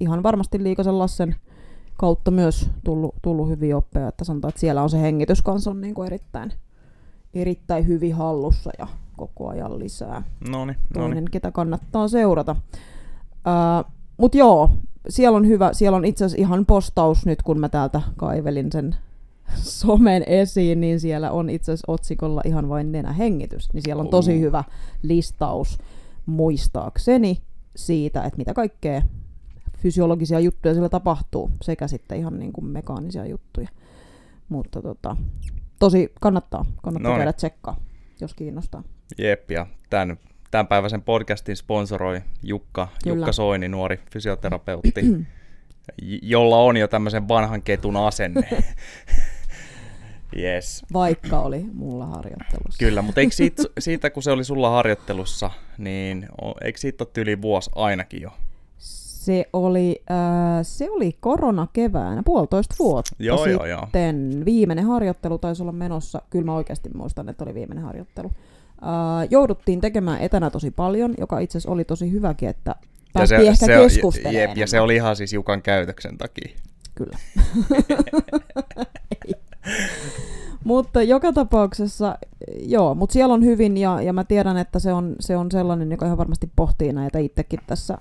ihan 0.00 0.22
varmasti 0.22 0.62
Liikasen 0.62 0.98
Lassen 0.98 1.36
kautta 1.96 2.30
myös 2.30 2.70
tullut, 2.84 3.14
tullut 3.22 3.48
hyviä 3.48 3.76
oppeja, 3.76 4.08
että 4.08 4.24
sanotaan, 4.24 4.48
että 4.48 4.60
siellä 4.60 4.82
on 4.82 4.90
se 4.90 5.00
hengitys 5.00 5.42
kanssa 5.42 5.70
on 5.70 5.80
niin 5.80 5.94
kuin 5.94 6.06
erittäin, 6.06 6.52
erittäin 7.34 7.86
hyvin 7.86 8.14
hallussa 8.14 8.70
ja 8.78 8.86
koko 9.16 9.48
ajan 9.48 9.78
lisää 9.78 10.22
No 10.48 10.64
niin, 10.64 10.76
toinen, 10.94 11.24
ketä 11.30 11.50
kannattaa 11.50 12.08
seurata. 12.08 12.56
Uh, 13.46 13.92
Mutta 14.16 14.38
joo, 14.38 14.70
siellä 15.08 15.36
on 15.36 15.46
hyvä, 15.46 15.72
siellä 15.72 15.96
on 15.96 16.04
itse 16.04 16.24
asiassa 16.24 16.40
ihan 16.40 16.66
postaus 16.66 17.26
nyt, 17.26 17.42
kun 17.42 17.60
mä 17.60 17.68
täältä 17.68 18.02
kaivelin 18.16 18.72
sen 18.72 18.96
somen 19.80 20.24
esiin, 20.26 20.80
niin 20.80 21.00
siellä 21.00 21.30
on 21.30 21.50
itse 21.50 21.72
asiassa 21.72 21.92
otsikolla 21.92 22.42
ihan 22.44 22.68
vain 22.68 22.92
nenähengitys. 22.92 23.72
Niin 23.72 23.82
siellä 23.82 24.00
on 24.00 24.08
tosi 24.08 24.32
Oo. 24.32 24.40
hyvä 24.40 24.64
listaus 25.02 25.78
muistaakseni 26.26 27.42
siitä, 27.76 28.22
että 28.22 28.38
mitä 28.38 28.54
kaikkea 28.54 29.02
fysiologisia 29.78 30.40
juttuja 30.40 30.74
siellä 30.74 30.88
tapahtuu, 30.88 31.50
sekä 31.62 31.88
sitten 31.88 32.18
ihan 32.18 32.38
niin 32.38 32.52
kuin 32.52 32.66
mekaanisia 32.66 33.26
juttuja. 33.26 33.68
Mutta 34.48 34.82
tota, 34.82 35.16
tosi 35.78 36.12
kannattaa, 36.20 36.64
kannattaa 36.82 37.16
käydä 37.16 37.32
tsekkaa, 37.32 37.76
jos 38.20 38.34
kiinnostaa. 38.34 38.82
Jep, 39.18 39.50
ja 39.50 39.66
tämän, 39.90 40.18
tämänpäiväisen 40.50 41.02
podcastin 41.02 41.56
sponsoroi 41.56 42.20
Jukka, 42.42 42.88
Kyllä. 43.04 43.16
Jukka 43.16 43.32
Soini, 43.32 43.68
nuori 43.68 44.00
fysioterapeutti, 44.12 45.00
j- 46.02 46.18
jolla 46.22 46.56
on 46.58 46.76
jo 46.76 46.88
tämmöisen 46.88 47.28
vanhan 47.28 47.62
ketun 47.62 47.96
asenne. 47.96 48.48
yes. 50.36 50.82
Vaikka 50.92 51.40
oli 51.40 51.64
mulla 51.72 52.06
harjoittelussa. 52.06 52.78
Kyllä, 52.78 53.02
mutta 53.02 53.20
eikö 53.20 53.34
siitä, 53.34 53.62
siitä, 53.78 54.10
kun 54.10 54.22
se 54.22 54.30
oli 54.30 54.44
sulla 54.44 54.70
harjoittelussa, 54.70 55.50
niin 55.78 56.28
eikö 56.64 56.78
siitä 56.78 57.04
ole 57.04 57.22
yli 57.22 57.42
vuosi 57.42 57.70
ainakin 57.74 58.22
jo? 58.22 58.30
Se 58.78 59.46
oli, 59.52 60.02
äh, 60.10 60.16
se 60.62 60.90
oli 60.90 61.16
korona 61.20 61.66
keväänä, 61.72 62.22
puolitoista 62.24 62.74
vuotta 62.78 63.10
Joo, 63.18 63.46
joo, 63.46 63.66
joo. 63.66 63.80
sitten. 63.82 64.42
Viimeinen 64.44 64.84
harjoittelu 64.84 65.38
taisi 65.38 65.62
olla 65.62 65.72
menossa. 65.72 66.22
Kyllä 66.30 66.44
mä 66.44 66.54
oikeasti 66.54 66.88
muistan, 66.94 67.28
että 67.28 67.44
oli 67.44 67.54
viimeinen 67.54 67.84
harjoittelu. 67.84 68.30
Jouduttiin 69.30 69.80
tekemään 69.80 70.20
etänä 70.20 70.50
tosi 70.50 70.70
paljon, 70.70 71.14
joka 71.18 71.38
itse 71.38 71.58
asiassa 71.58 71.70
oli 71.70 71.84
tosi 71.84 72.12
hyväkin, 72.12 72.48
että 72.48 72.74
päästiin 73.12 73.40
ehkä 73.40 73.64
on- 73.64 73.82
keskustelemaan. 73.82 74.34
jep, 74.34 74.56
ja 74.56 74.66
se 74.66 74.80
oli 74.80 74.94
ihan 74.94 75.16
siis 75.16 75.32
Jukan 75.32 75.62
käytöksen 75.62 76.18
takia. 76.18 76.56
Kyllä. 76.94 77.18
Mutta 80.64 81.02
joka 81.02 81.32
tapauksessa, 81.32 82.18
joo, 82.62 82.94
mutta 82.94 83.12
siellä 83.12 83.34
on 83.34 83.44
hyvin 83.44 83.76
ja, 83.76 84.02
ja 84.02 84.12
mä 84.12 84.24
tiedän, 84.24 84.56
että 84.56 84.78
se 84.78 84.92
on, 84.92 85.16
se 85.20 85.36
on 85.36 85.50
sellainen, 85.50 85.90
joka 85.90 86.06
ihan 86.06 86.18
varmasti 86.18 86.50
pohtii 86.56 86.92
näitä 86.92 87.18
itsekin 87.18 87.60
tässä. 87.66 87.98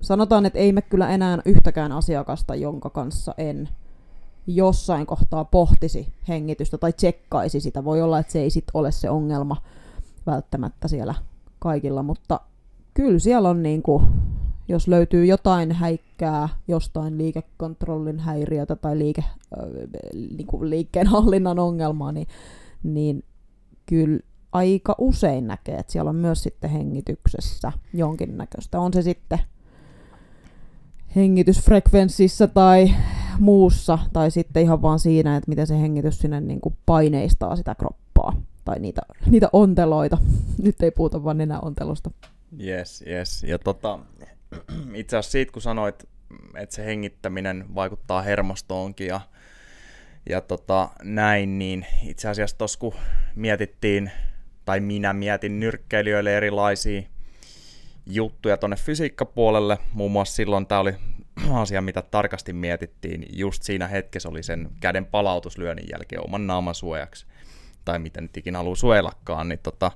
Sanotaan, 0.00 0.46
että 0.46 0.58
ei 0.58 0.72
me 0.72 0.82
kyllä 0.82 1.08
enää 1.08 1.38
yhtäkään 1.44 1.92
asiakasta, 1.92 2.54
jonka 2.54 2.90
kanssa 2.90 3.34
en 3.38 3.68
jossain 4.46 5.06
kohtaa 5.06 5.44
pohtisi 5.44 6.08
hengitystä 6.28 6.78
tai 6.78 6.92
tsekkaisi 6.92 7.60
sitä. 7.60 7.84
Voi 7.84 8.02
olla, 8.02 8.18
että 8.18 8.32
se 8.32 8.40
ei 8.40 8.50
sit 8.50 8.64
ole 8.74 8.92
se 8.92 9.10
ongelma 9.10 9.56
välttämättä 10.26 10.88
siellä 10.88 11.14
kaikilla, 11.58 12.02
mutta 12.02 12.40
kyllä 12.94 13.18
siellä 13.18 13.48
on 13.48 13.62
niinku, 13.62 14.02
jos 14.68 14.88
löytyy 14.88 15.26
jotain 15.26 15.72
häikkää 15.72 16.48
jostain 16.68 17.18
liikekontrollin 17.18 18.18
häiriötä 18.18 18.76
tai 18.76 18.98
liike, 18.98 19.24
äh, 19.24 19.64
niinku 20.36 20.68
liikkeenhallinnan 20.68 21.58
ongelmaa, 21.58 22.12
niin, 22.12 22.26
niin 22.82 23.24
kyllä 23.86 24.20
aika 24.52 24.94
usein 24.98 25.46
näkee, 25.46 25.76
että 25.76 25.92
siellä 25.92 26.08
on 26.08 26.16
myös 26.16 26.42
sitten 26.42 26.70
hengityksessä 26.70 27.72
jonkinnäköistä. 27.92 28.80
On 28.80 28.92
se 28.92 29.02
sitten 29.02 29.38
hengitysfrekvenssissä 31.16 32.46
tai 32.46 32.94
muussa, 33.38 33.98
tai 34.12 34.30
sitten 34.30 34.62
ihan 34.62 34.82
vaan 34.82 34.98
siinä, 34.98 35.36
että 35.36 35.48
miten 35.48 35.66
se 35.66 35.80
hengitys 35.80 36.18
sinne 36.18 36.40
niin 36.40 36.60
kuin 36.60 36.76
paineistaa 36.86 37.56
sitä 37.56 37.74
kroppaa 37.74 38.36
tai 38.70 38.78
niitä, 38.78 39.02
niitä 39.26 39.48
onteloita. 39.52 40.18
Nyt 40.64 40.82
ei 40.82 40.90
puhuta 40.90 41.24
vaan 41.24 41.40
enää 41.40 41.60
ontelusta. 41.60 42.10
Yes, 42.60 43.04
yes. 43.06 43.42
Ja 43.44 43.58
tota, 43.58 43.98
itse 44.94 45.16
asiassa 45.16 45.32
siitä, 45.32 45.52
kun 45.52 45.62
sanoit, 45.62 46.08
että 46.54 46.74
se 46.74 46.84
hengittäminen 46.84 47.74
vaikuttaa 47.74 48.22
hermostoonkin 48.22 49.06
ja, 49.06 49.20
ja 50.28 50.40
tota, 50.40 50.88
näin, 51.02 51.58
niin 51.58 51.86
itse 52.06 52.28
asiassa 52.28 52.58
tuossa 52.58 52.78
kun 52.78 52.94
mietittiin, 53.34 54.10
tai 54.64 54.80
minä 54.80 55.12
mietin 55.12 55.60
nyrkkeilijöille 55.60 56.36
erilaisia 56.36 57.02
juttuja 58.06 58.56
tuonne 58.56 58.76
fysiikkapuolelle, 58.76 59.78
muun 59.92 60.10
muassa 60.10 60.34
silloin 60.34 60.66
tämä 60.66 60.80
oli 60.80 60.94
asia, 61.62 61.82
mitä 61.82 62.02
tarkasti 62.02 62.52
mietittiin, 62.52 63.26
just 63.30 63.62
siinä 63.62 63.86
hetkessä 63.86 64.28
oli 64.28 64.42
sen 64.42 64.68
käden 64.80 65.06
palautuslyönnin 65.06 65.88
jälkeen 65.92 66.24
oman 66.24 66.46
naaman 66.46 66.74
suojaksi 66.74 67.26
tai 67.84 67.98
miten 67.98 68.24
nyt 68.24 68.36
ikinä 68.36 68.58
haluaa 68.58 68.76
suojellakaan, 68.76 69.48
niin 69.48 69.58
tota, 69.62 69.92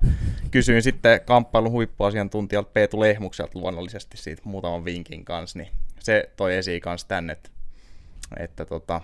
kysyin 0.51 0.83
sitten 0.83 1.21
kamppailun 1.25 1.73
huippuasiantuntijalta 1.73 2.71
Peetu 2.73 3.01
Lehmukselta 3.01 3.59
luonnollisesti 3.59 4.17
siitä 4.17 4.43
muutaman 4.45 4.85
vinkin 4.85 5.25
kanssa, 5.25 5.59
niin 5.59 5.69
se 5.99 6.31
toi 6.37 6.57
esiin 6.57 6.81
kanssa 6.81 7.09
tänne, 7.09 7.33
että, 7.33 7.51
että 8.37 8.65
tota, 8.65 9.01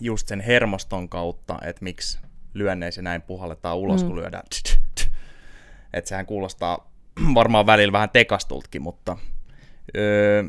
just 0.00 0.28
sen 0.28 0.40
hermoston 0.40 1.08
kautta, 1.08 1.58
että 1.64 1.84
miksi 1.84 2.18
lyönneissä 2.54 3.02
näin 3.02 3.22
puhalletaan 3.22 3.76
ulos, 3.76 4.02
mm. 4.02 4.06
kun 4.06 4.16
lyödään. 4.16 4.44
Että 5.92 6.08
sehän 6.08 6.26
kuulostaa 6.26 6.90
varmaan 7.34 7.66
välillä 7.66 7.92
vähän 7.92 8.10
tekastultkin, 8.10 8.82
mutta 8.82 9.16
öö, 9.96 10.42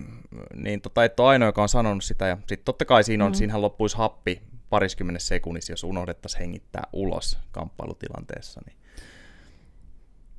niin 0.55 0.81
tota, 0.81 1.03
et 1.03 1.19
ole 1.19 1.29
ainoa, 1.29 1.47
joka 1.47 1.61
on 1.61 1.69
sanonut 1.69 2.03
sitä. 2.03 2.27
Ja 2.27 2.37
sitten 2.37 2.65
totta 2.65 2.85
kai 2.85 3.03
siinä 3.03 3.25
on, 3.25 3.31
mm. 3.31 3.35
siinähän 3.35 3.61
loppuisi 3.61 3.97
happi 3.97 4.41
pariskymmenessä 4.69 5.27
sekunnissa, 5.27 5.73
jos 5.73 5.83
unohdettaisiin 5.83 6.39
hengittää 6.39 6.83
ulos 6.93 7.37
kamppailutilanteessa. 7.51 8.61
Niin. 8.65 8.77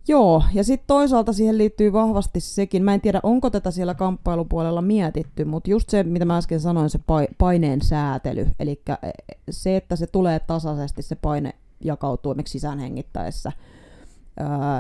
Joo, 0.09 0.43
ja 0.55 0.65
sitten 0.65 0.87
toisaalta 0.87 1.33
siihen 1.33 1.59
liittyy 1.59 1.93
vahvasti 1.93 2.41
sekin, 2.41 2.85
mä 2.85 2.95
en 2.95 3.01
tiedä 3.01 3.21
onko 3.23 3.51
tätä 3.51 3.71
siellä 3.71 3.95
kamppailupuolella 3.95 4.83
mietitty, 4.83 5.45
mutta 5.45 5.71
just 5.71 5.89
se, 5.89 6.03
mitä 6.03 6.25
mä 6.25 6.37
äsken 6.37 6.61
sanoin, 6.61 6.91
se 6.91 7.01
paineen 7.39 7.83
säätely, 7.83 8.49
eli 8.61 8.83
e, 8.89 9.11
se, 9.51 9.77
että 9.77 9.97
se 9.97 10.07
tulee 10.07 10.41
tasaisesti, 10.41 11.03
se 11.03 11.17
paine 11.17 11.55
jakautuu 11.85 12.33
esimerkiksi 12.33 12.53
sisäänhengittäessä, 12.53 13.53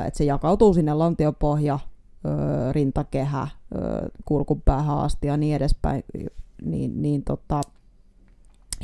että 0.07 0.19
se 0.19 0.25
jakautuu 0.25 0.75
sinne 0.75 0.95
lantiopohja, 0.95 1.78
rintakehä, 2.73 3.49
kurkunpäähän 4.25 4.99
asti 4.99 5.26
ja 5.26 5.37
niin 5.37 5.57
edespäin, 5.57 6.04
niin, 6.64 7.02
niin 7.02 7.25
tota, 7.25 7.61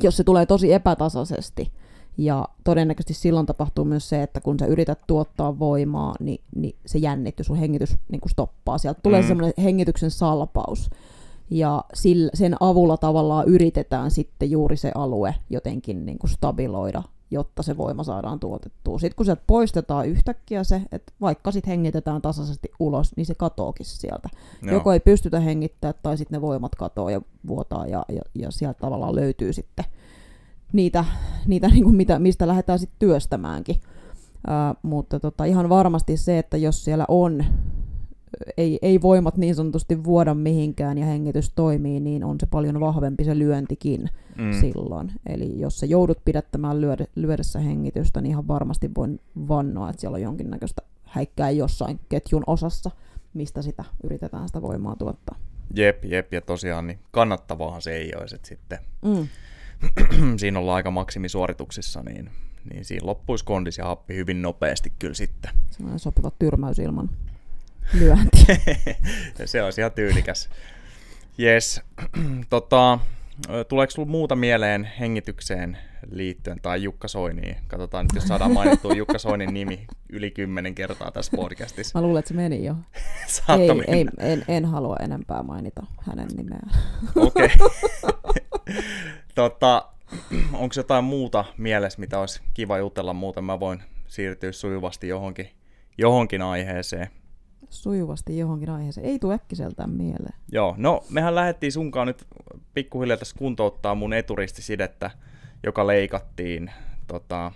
jos 0.02 0.16
se 0.16 0.24
tulee 0.24 0.46
tosi 0.46 0.72
epätasaisesti, 0.72 1.72
ja 2.18 2.48
todennäköisesti 2.64 3.14
silloin 3.14 3.46
tapahtuu 3.46 3.84
myös 3.84 4.08
se, 4.08 4.22
että 4.22 4.40
kun 4.40 4.58
sä 4.58 4.66
yrität 4.66 4.98
tuottaa 5.06 5.58
voimaa, 5.58 6.14
niin, 6.20 6.40
niin 6.56 6.76
se 6.86 6.98
jännitys, 6.98 7.46
sun 7.46 7.56
hengitys 7.56 7.96
niin 8.08 8.20
kuin 8.20 8.30
stoppaa. 8.30 8.78
Sieltä 8.78 9.00
tulee 9.02 9.22
mm. 9.22 9.28
semmoinen 9.28 9.54
hengityksen 9.62 10.10
salpaus. 10.10 10.90
Ja 11.50 11.84
sillä, 11.94 12.30
sen 12.34 12.56
avulla 12.60 12.96
tavallaan 12.96 13.48
yritetään 13.48 14.10
sitten 14.10 14.50
juuri 14.50 14.76
se 14.76 14.92
alue 14.94 15.34
jotenkin 15.50 16.06
niin 16.06 16.18
kuin 16.18 16.30
stabiloida, 16.30 17.02
jotta 17.30 17.62
se 17.62 17.76
voima 17.76 18.04
saadaan 18.04 18.40
tuotettua. 18.40 18.98
Sitten 18.98 19.16
kun 19.16 19.26
sieltä 19.26 19.42
poistetaan 19.46 20.08
yhtäkkiä 20.08 20.64
se, 20.64 20.82
että 20.92 21.12
vaikka 21.20 21.52
sitten 21.52 21.70
hengitetään 21.70 22.22
tasaisesti 22.22 22.68
ulos, 22.80 23.16
niin 23.16 23.26
se 23.26 23.34
katoakin 23.34 23.86
sieltä. 23.86 24.28
Joo. 24.62 24.74
Joko 24.74 24.92
ei 24.92 25.00
pystytä 25.00 25.40
hengittämään 25.40 25.94
tai 26.02 26.18
sitten 26.18 26.36
ne 26.36 26.40
voimat 26.40 26.74
katoaa 26.74 27.10
ja 27.10 27.20
vuotaa 27.46 27.86
ja, 27.86 28.04
ja, 28.08 28.20
ja 28.34 28.50
sieltä 28.50 28.78
tavallaan 28.78 29.16
löytyy 29.16 29.52
sitten 29.52 29.84
niitä, 30.72 31.04
niitä 31.46 31.68
niin 31.68 31.84
kuin 31.84 31.96
mitä, 31.96 32.18
mistä 32.18 32.46
lähdetään 32.46 32.78
sitten 32.78 32.98
työstämäänkin. 32.98 33.76
Uh, 34.36 34.76
mutta 34.82 35.20
tota, 35.20 35.44
ihan 35.44 35.68
varmasti 35.68 36.16
se, 36.16 36.38
että 36.38 36.56
jos 36.56 36.84
siellä 36.84 37.04
on, 37.08 37.44
ei, 38.56 38.78
ei 38.82 39.02
voimat 39.02 39.36
niin 39.36 39.54
sanotusti 39.54 40.04
vuoda 40.04 40.34
mihinkään 40.34 40.98
ja 40.98 41.06
hengitys 41.06 41.52
toimii, 41.54 42.00
niin 42.00 42.24
on 42.24 42.36
se 42.40 42.46
paljon 42.46 42.80
vahvempi 42.80 43.24
se 43.24 43.38
lyöntikin 43.38 44.10
mm. 44.38 44.52
silloin. 44.60 45.12
Eli 45.26 45.60
jos 45.60 45.78
se 45.78 45.86
joudut 45.86 46.18
pidättämään 46.24 46.80
lyödä, 46.80 47.06
lyödessä 47.14 47.58
hengitystä, 47.58 48.20
niin 48.20 48.30
ihan 48.30 48.48
varmasti 48.48 48.90
voin 48.96 49.20
vannoa, 49.48 49.90
että 49.90 50.00
siellä 50.00 50.14
on 50.14 50.22
jonkinnäköistä 50.22 50.82
häikkää 51.02 51.50
jossain 51.50 52.00
ketjun 52.08 52.44
osassa, 52.46 52.90
mistä 53.34 53.62
sitä 53.62 53.84
yritetään 54.04 54.48
sitä 54.48 54.62
voimaa 54.62 54.96
tuottaa. 54.96 55.38
Jep, 55.74 56.04
jep, 56.04 56.32
ja 56.32 56.40
tosiaan 56.40 56.86
niin 56.86 56.98
kannattavaahan 57.10 57.82
se 57.82 57.96
ei 57.96 58.12
olisi, 58.20 58.34
että 58.34 58.48
sitten 58.48 58.78
mm 59.04 59.28
siinä 60.40 60.58
ollaan 60.58 60.76
aika 60.76 60.90
maksimisuorituksissa, 60.90 62.02
niin, 62.02 62.30
niin 62.70 62.84
siinä 62.84 63.06
loppuisi 63.06 63.44
kondis 63.44 63.78
ja 63.78 63.84
happi 63.84 64.14
hyvin 64.14 64.42
nopeasti 64.42 64.92
kyllä 64.98 65.14
sitten. 65.14 65.50
Sellainen 65.70 65.98
sopiva 65.98 66.30
tyrmäys 66.38 66.78
ilman 66.78 67.10
lyöntiä. 67.92 68.56
se 69.44 69.62
olisi 69.62 69.80
ihan 69.80 69.92
tyylikäs. 69.92 70.48
Yes. 71.40 71.80
tota, 72.50 72.98
tuleeko 73.68 73.90
sinulla 73.90 74.10
muuta 74.10 74.36
mieleen 74.36 74.84
hengitykseen 74.84 75.78
liittyen 76.10 76.60
tai 76.62 76.82
Jukka 76.82 77.08
Soiniin? 77.08 77.56
Katsotaan 77.68 78.04
nyt, 78.04 78.14
jos 78.14 78.24
saadaan 78.24 78.52
mainittua 78.52 78.94
Jukka 78.94 79.18
Soinin 79.18 79.54
nimi 79.54 79.86
yli 80.08 80.30
kymmenen 80.30 80.74
kertaa 80.74 81.10
tässä 81.10 81.36
podcastissa. 81.36 81.98
Mä 81.98 82.02
luulen, 82.02 82.18
että 82.18 82.28
se 82.28 82.34
meni 82.34 82.64
jo. 82.64 82.74
ei, 83.58 83.70
ei 83.88 84.06
en, 84.18 84.44
en 84.48 84.64
halua 84.64 84.96
enempää 85.02 85.42
mainita 85.42 85.86
hänen 86.00 86.28
nimeään. 86.36 86.70
Okei. 87.16 87.48
Okay. 87.60 87.68
tota, 89.34 89.88
onko 90.52 90.74
jotain 90.76 91.04
muuta 91.04 91.44
mielessä, 91.58 92.00
mitä 92.00 92.20
olisi 92.20 92.40
kiva 92.54 92.78
jutella 92.78 93.12
muuten? 93.12 93.44
Mä 93.44 93.60
voin 93.60 93.82
siirtyä 94.06 94.52
sujuvasti 94.52 95.08
johonkin, 95.08 95.50
johonkin 95.98 96.42
aiheeseen. 96.42 97.10
Sujuvasti 97.70 98.38
johonkin 98.38 98.70
aiheeseen. 98.70 99.06
Ei 99.06 99.18
tule 99.18 99.34
äkkiseltään 99.34 99.90
mieleen. 99.90 100.34
Joo, 100.52 100.74
no 100.78 101.04
mehän 101.10 101.34
lähdettiin 101.34 101.72
sunkaan 101.72 102.06
nyt 102.06 102.26
pikkuhiljaa 102.74 103.16
tässä 103.16 103.36
kuntouttaa 103.38 103.94
mun 103.94 104.12
eturistisidettä, 104.12 105.10
joka 105.62 105.86
leikattiin 105.86 106.70
tota, 107.06 107.52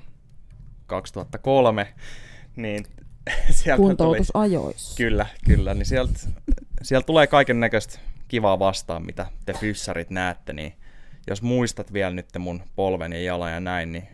2003. 0.86 1.94
Niin 2.56 2.84
sieltä 3.50 3.82
Kuntoutusajoissa. 3.82 4.96
Tuli, 4.96 5.08
kyllä, 5.08 5.26
kyllä. 5.44 5.74
Niin 5.74 5.86
sieltä, 5.86 6.20
sieltä 6.82 7.06
tulee 7.06 7.26
kaiken 7.26 7.60
näköistä 7.60 7.98
kivaa 8.28 8.58
vastaan, 8.58 9.06
mitä 9.06 9.26
te 9.46 9.52
fyssarit 9.52 10.10
näette, 10.10 10.52
niin 10.52 10.72
jos 11.26 11.42
muistat 11.42 11.92
vielä 11.92 12.10
nyt 12.10 12.26
mun 12.38 12.62
polven 12.76 13.12
ja 13.12 13.22
jalan 13.22 13.52
ja 13.52 13.60
näin, 13.60 13.92
niin, 13.92 14.08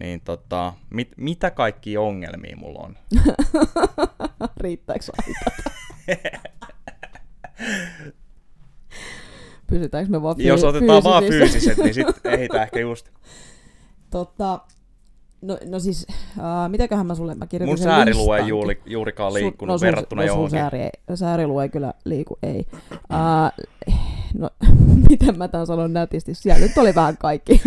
niin 0.00 0.20
tota, 0.20 0.72
mit, 0.90 1.12
mitä 1.16 1.50
kaikki 1.50 1.96
ongelmia 1.96 2.56
mulla 2.56 2.78
on? 2.78 2.96
Riittääkö 4.56 5.04
Pysytäänkö 9.66 10.10
me 10.10 10.22
vaan 10.22 10.36
Jos 10.38 10.64
otetaan 10.64 11.04
vaan 11.04 11.24
fyysiset, 11.24 11.78
niin 11.78 11.94
sitten 11.94 12.40
ei 12.40 12.48
ehkä 12.62 12.80
just. 12.80 13.08
Tota, 14.10 14.60
No, 15.44 15.58
no 15.66 15.78
siis, 15.78 16.06
uh, 16.38 16.68
mitäköhän 16.68 17.06
mä 17.06 17.14
sulle, 17.14 17.34
mä 17.34 17.46
kirjoitin 17.46 17.70
Mun 17.70 17.78
säärilue 17.78 18.38
ei 18.38 18.48
juuri, 18.48 18.80
juurikaan 18.86 19.34
liikkunut 19.34 19.80
sun, 19.80 19.86
no 19.86 19.90
verrattuna 19.90 20.22
no 20.22 20.26
johonkin. 20.26 20.58
Sääri, 20.58 20.88
säärilue 21.14 21.62
ei 21.62 21.68
kyllä 21.68 21.94
liiku, 22.04 22.38
ei. 22.42 22.66
Uh, 22.92 23.64
no, 24.40 24.50
miten 25.10 25.38
mä 25.38 25.48
tämän 25.48 25.66
sanon 25.66 25.92
nätisti, 25.92 26.34
siellä 26.34 26.66
nyt 26.66 26.78
oli 26.78 26.94
vähän 26.94 27.16
kaikki. 27.16 27.62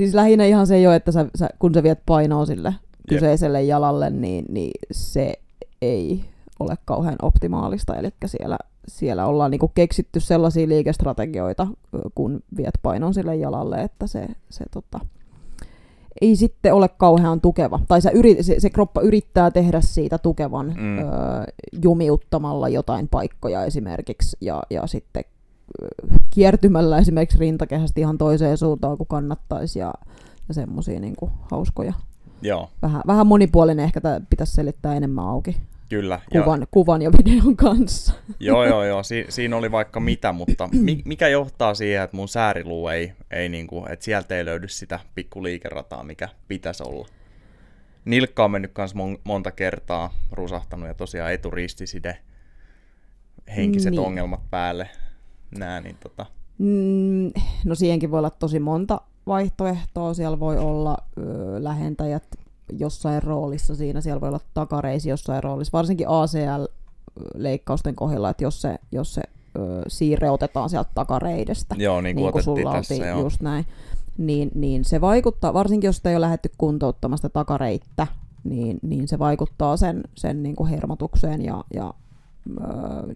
Siis 0.00 0.14
lähinnä 0.14 0.44
ihan 0.44 0.66
se 0.66 0.80
jo, 0.80 0.92
että 0.92 1.12
sä, 1.12 1.26
sä, 1.34 1.48
kun 1.58 1.74
sä 1.74 1.82
viet 1.82 2.00
painoa 2.06 2.46
sille 2.46 2.74
kyseiselle 3.08 3.62
jalalle, 3.62 4.10
niin, 4.10 4.44
niin 4.48 4.70
se 4.92 5.32
ei 5.82 6.24
ole 6.60 6.74
kauhean 6.84 7.16
optimaalista, 7.22 7.96
eli 7.96 8.08
siellä 8.26 8.58
siellä 8.88 9.26
ollaan 9.26 9.50
niinku 9.50 9.68
keksitty 9.68 10.20
sellaisia 10.20 10.68
liikestrategioita, 10.68 11.66
kun 12.14 12.40
viet 12.56 12.74
painon 12.82 13.14
sille 13.14 13.36
jalalle, 13.36 13.82
että 13.82 14.06
se, 14.06 14.26
se 14.50 14.64
tota, 14.70 15.00
ei 16.20 16.36
sitten 16.36 16.74
ole 16.74 16.88
kauhean 16.88 17.40
tukeva. 17.40 17.80
Tai 17.88 18.02
se, 18.02 18.10
yri, 18.14 18.42
se, 18.42 18.60
se 18.60 18.70
kroppa 18.70 19.00
yrittää 19.00 19.50
tehdä 19.50 19.80
siitä 19.80 20.18
tukevan 20.18 20.66
mm. 20.66 20.98
ö, 20.98 21.02
jumiuttamalla 21.82 22.68
jotain 22.68 23.08
paikkoja 23.08 23.64
esimerkiksi, 23.64 24.36
ja, 24.40 24.62
ja 24.70 24.86
sitten 24.86 25.24
kiertymällä 26.30 26.98
esimerkiksi 26.98 27.38
rintakehästä 27.38 28.00
ihan 28.00 28.18
toiseen 28.18 28.58
suuntaan 28.58 28.96
kuin 28.96 29.06
kannattaisi, 29.06 29.78
ja, 29.78 29.94
ja 30.48 30.54
semmoisia 30.54 31.00
niinku 31.00 31.30
hauskoja. 31.50 31.92
Joo. 32.42 32.70
Vähän, 32.82 33.02
vähän 33.06 33.26
monipuolinen 33.26 33.84
ehkä 33.84 34.00
pitäisi 34.30 34.52
selittää 34.52 34.94
enemmän 34.94 35.24
auki. 35.24 35.56
Kyllä. 35.88 36.20
Kuvan, 36.32 36.60
ja... 36.60 36.66
kuvan 36.70 37.02
ja 37.02 37.10
videon 37.12 37.56
kanssa. 37.56 38.14
Joo, 38.40 38.64
joo, 38.66 38.84
joo. 38.84 39.02
Si- 39.10 39.26
siinä 39.28 39.56
oli 39.56 39.72
vaikka 39.72 40.00
mitä, 40.00 40.32
mutta 40.32 40.68
mi- 40.72 41.02
mikä 41.04 41.28
johtaa 41.28 41.74
siihen, 41.74 42.02
että 42.02 42.16
mun 42.16 42.28
sääriluu 42.28 42.88
ei, 42.88 43.12
ei 43.30 43.48
niinku, 43.48 43.86
että 43.88 44.04
sieltä 44.04 44.36
ei 44.36 44.44
löydy 44.44 44.68
sitä 44.68 45.00
pikkuliikerataa, 45.14 46.02
mikä 46.04 46.28
pitäisi 46.48 46.82
olla. 46.86 47.08
Nilkka 48.04 48.44
on 48.44 48.50
mennyt 48.50 48.72
kanssa 48.72 48.96
mon- 48.98 49.20
monta 49.24 49.50
kertaa, 49.50 50.14
rusahtanut 50.32 50.88
ja 50.88 50.94
tosiaan 50.94 51.32
eturistiside 51.32 52.18
henkiset 53.56 53.90
Niin. 53.90 54.00
ongelmat 54.00 54.50
päälle. 54.50 54.88
Nää, 55.58 55.80
niin 55.80 55.96
tota, 56.02 56.26
Mm, 56.60 57.32
no 57.64 57.74
siihenkin 57.74 58.10
voi 58.10 58.18
olla 58.18 58.30
tosi 58.30 58.60
monta 58.60 59.00
vaihtoehtoa. 59.26 60.14
Siellä 60.14 60.40
voi 60.40 60.58
olla 60.58 60.96
ö, 61.18 61.22
lähentäjät 61.64 62.24
jossain 62.78 63.22
roolissa 63.22 63.74
siinä, 63.74 64.00
siellä 64.00 64.20
voi 64.20 64.28
olla 64.28 64.40
takareisi 64.54 65.10
jossain 65.10 65.42
roolissa, 65.42 65.72
varsinkin 65.72 66.06
ACL-leikkausten 66.08 67.94
kohdalla, 67.94 68.30
että 68.30 68.44
jos 68.44 68.62
se, 68.62 68.78
jos 68.92 69.14
se 69.14 69.22
ö, 69.58 69.82
siirre 69.88 70.30
otetaan 70.30 70.70
sieltä 70.70 70.90
takareidestä, 70.94 71.74
joo, 71.78 72.00
niin 72.00 72.16
kuin 72.16 72.24
niin 72.24 72.32
kuin 72.32 72.42
sulla 72.42 72.72
tässä, 72.72 72.94
oltiin 72.94 73.08
joo. 73.08 73.20
just 73.20 73.40
näin, 73.40 73.66
niin, 74.18 74.50
niin 74.54 74.84
se 74.84 75.00
vaikuttaa, 75.00 75.54
varsinkin 75.54 75.88
jos 75.88 76.00
ei 76.04 76.16
ole 76.16 76.20
lähdetty 76.20 76.50
kuntouttamasta 76.58 77.28
takareittä, 77.28 78.06
niin, 78.44 78.78
niin 78.82 79.08
se 79.08 79.18
vaikuttaa 79.18 79.76
sen, 79.76 80.02
sen 80.14 80.42
niin 80.42 80.56
kuin 80.56 80.70
hermotukseen 80.70 81.44
ja, 81.44 81.64
ja 81.74 81.94
ö, 82.50 82.62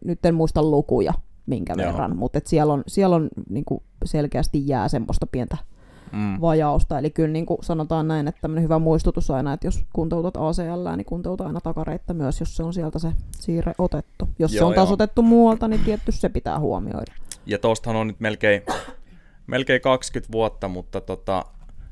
nyt 0.04 0.26
en 0.26 0.34
muista 0.34 0.62
lukuja 0.62 1.12
minkä 1.46 1.74
Joo. 1.78 1.86
verran, 1.86 2.16
mutta 2.16 2.40
siellä 2.44 2.72
on, 2.72 2.82
siellä 2.86 3.16
on 3.16 3.28
niin 3.48 3.64
kuin 3.64 3.82
selkeästi 4.04 4.68
jää 4.68 4.88
semmoista 4.88 5.26
pientä 5.26 5.56
Mm. 6.12 6.40
vajausta, 6.40 6.98
eli 6.98 7.10
kyllä 7.10 7.32
niin 7.32 7.46
kuin 7.46 7.58
sanotaan 7.62 8.08
näin, 8.08 8.28
että 8.28 8.40
tämmöinen 8.40 8.64
hyvä 8.64 8.78
muistutus 8.78 9.30
aina, 9.30 9.52
että 9.52 9.66
jos 9.66 9.84
kuntoutat 9.92 10.36
ACL, 10.36 10.96
niin 10.96 11.04
kuntouta 11.04 11.46
aina 11.46 11.60
takareittä 11.60 12.14
myös, 12.14 12.40
jos 12.40 12.56
se 12.56 12.62
on 12.62 12.74
sieltä 12.74 12.98
se 12.98 13.12
siirre 13.30 13.72
otettu. 13.78 14.28
Jos 14.38 14.50
se 14.50 14.56
Joo, 14.56 14.68
on 14.68 14.74
taas 14.74 14.88
joo. 14.88 14.94
otettu 14.94 15.22
muualta, 15.22 15.68
niin 15.68 15.80
tietty 15.84 16.12
se 16.12 16.28
pitää 16.28 16.58
huomioida. 16.58 17.12
Ja 17.46 17.58
tostahan 17.58 18.00
on 18.00 18.06
nyt 18.06 18.20
melkein, 18.20 18.62
melkein 19.46 19.80
20 19.80 20.32
vuotta, 20.32 20.68
mutta 20.68 21.00
tota, 21.00 21.44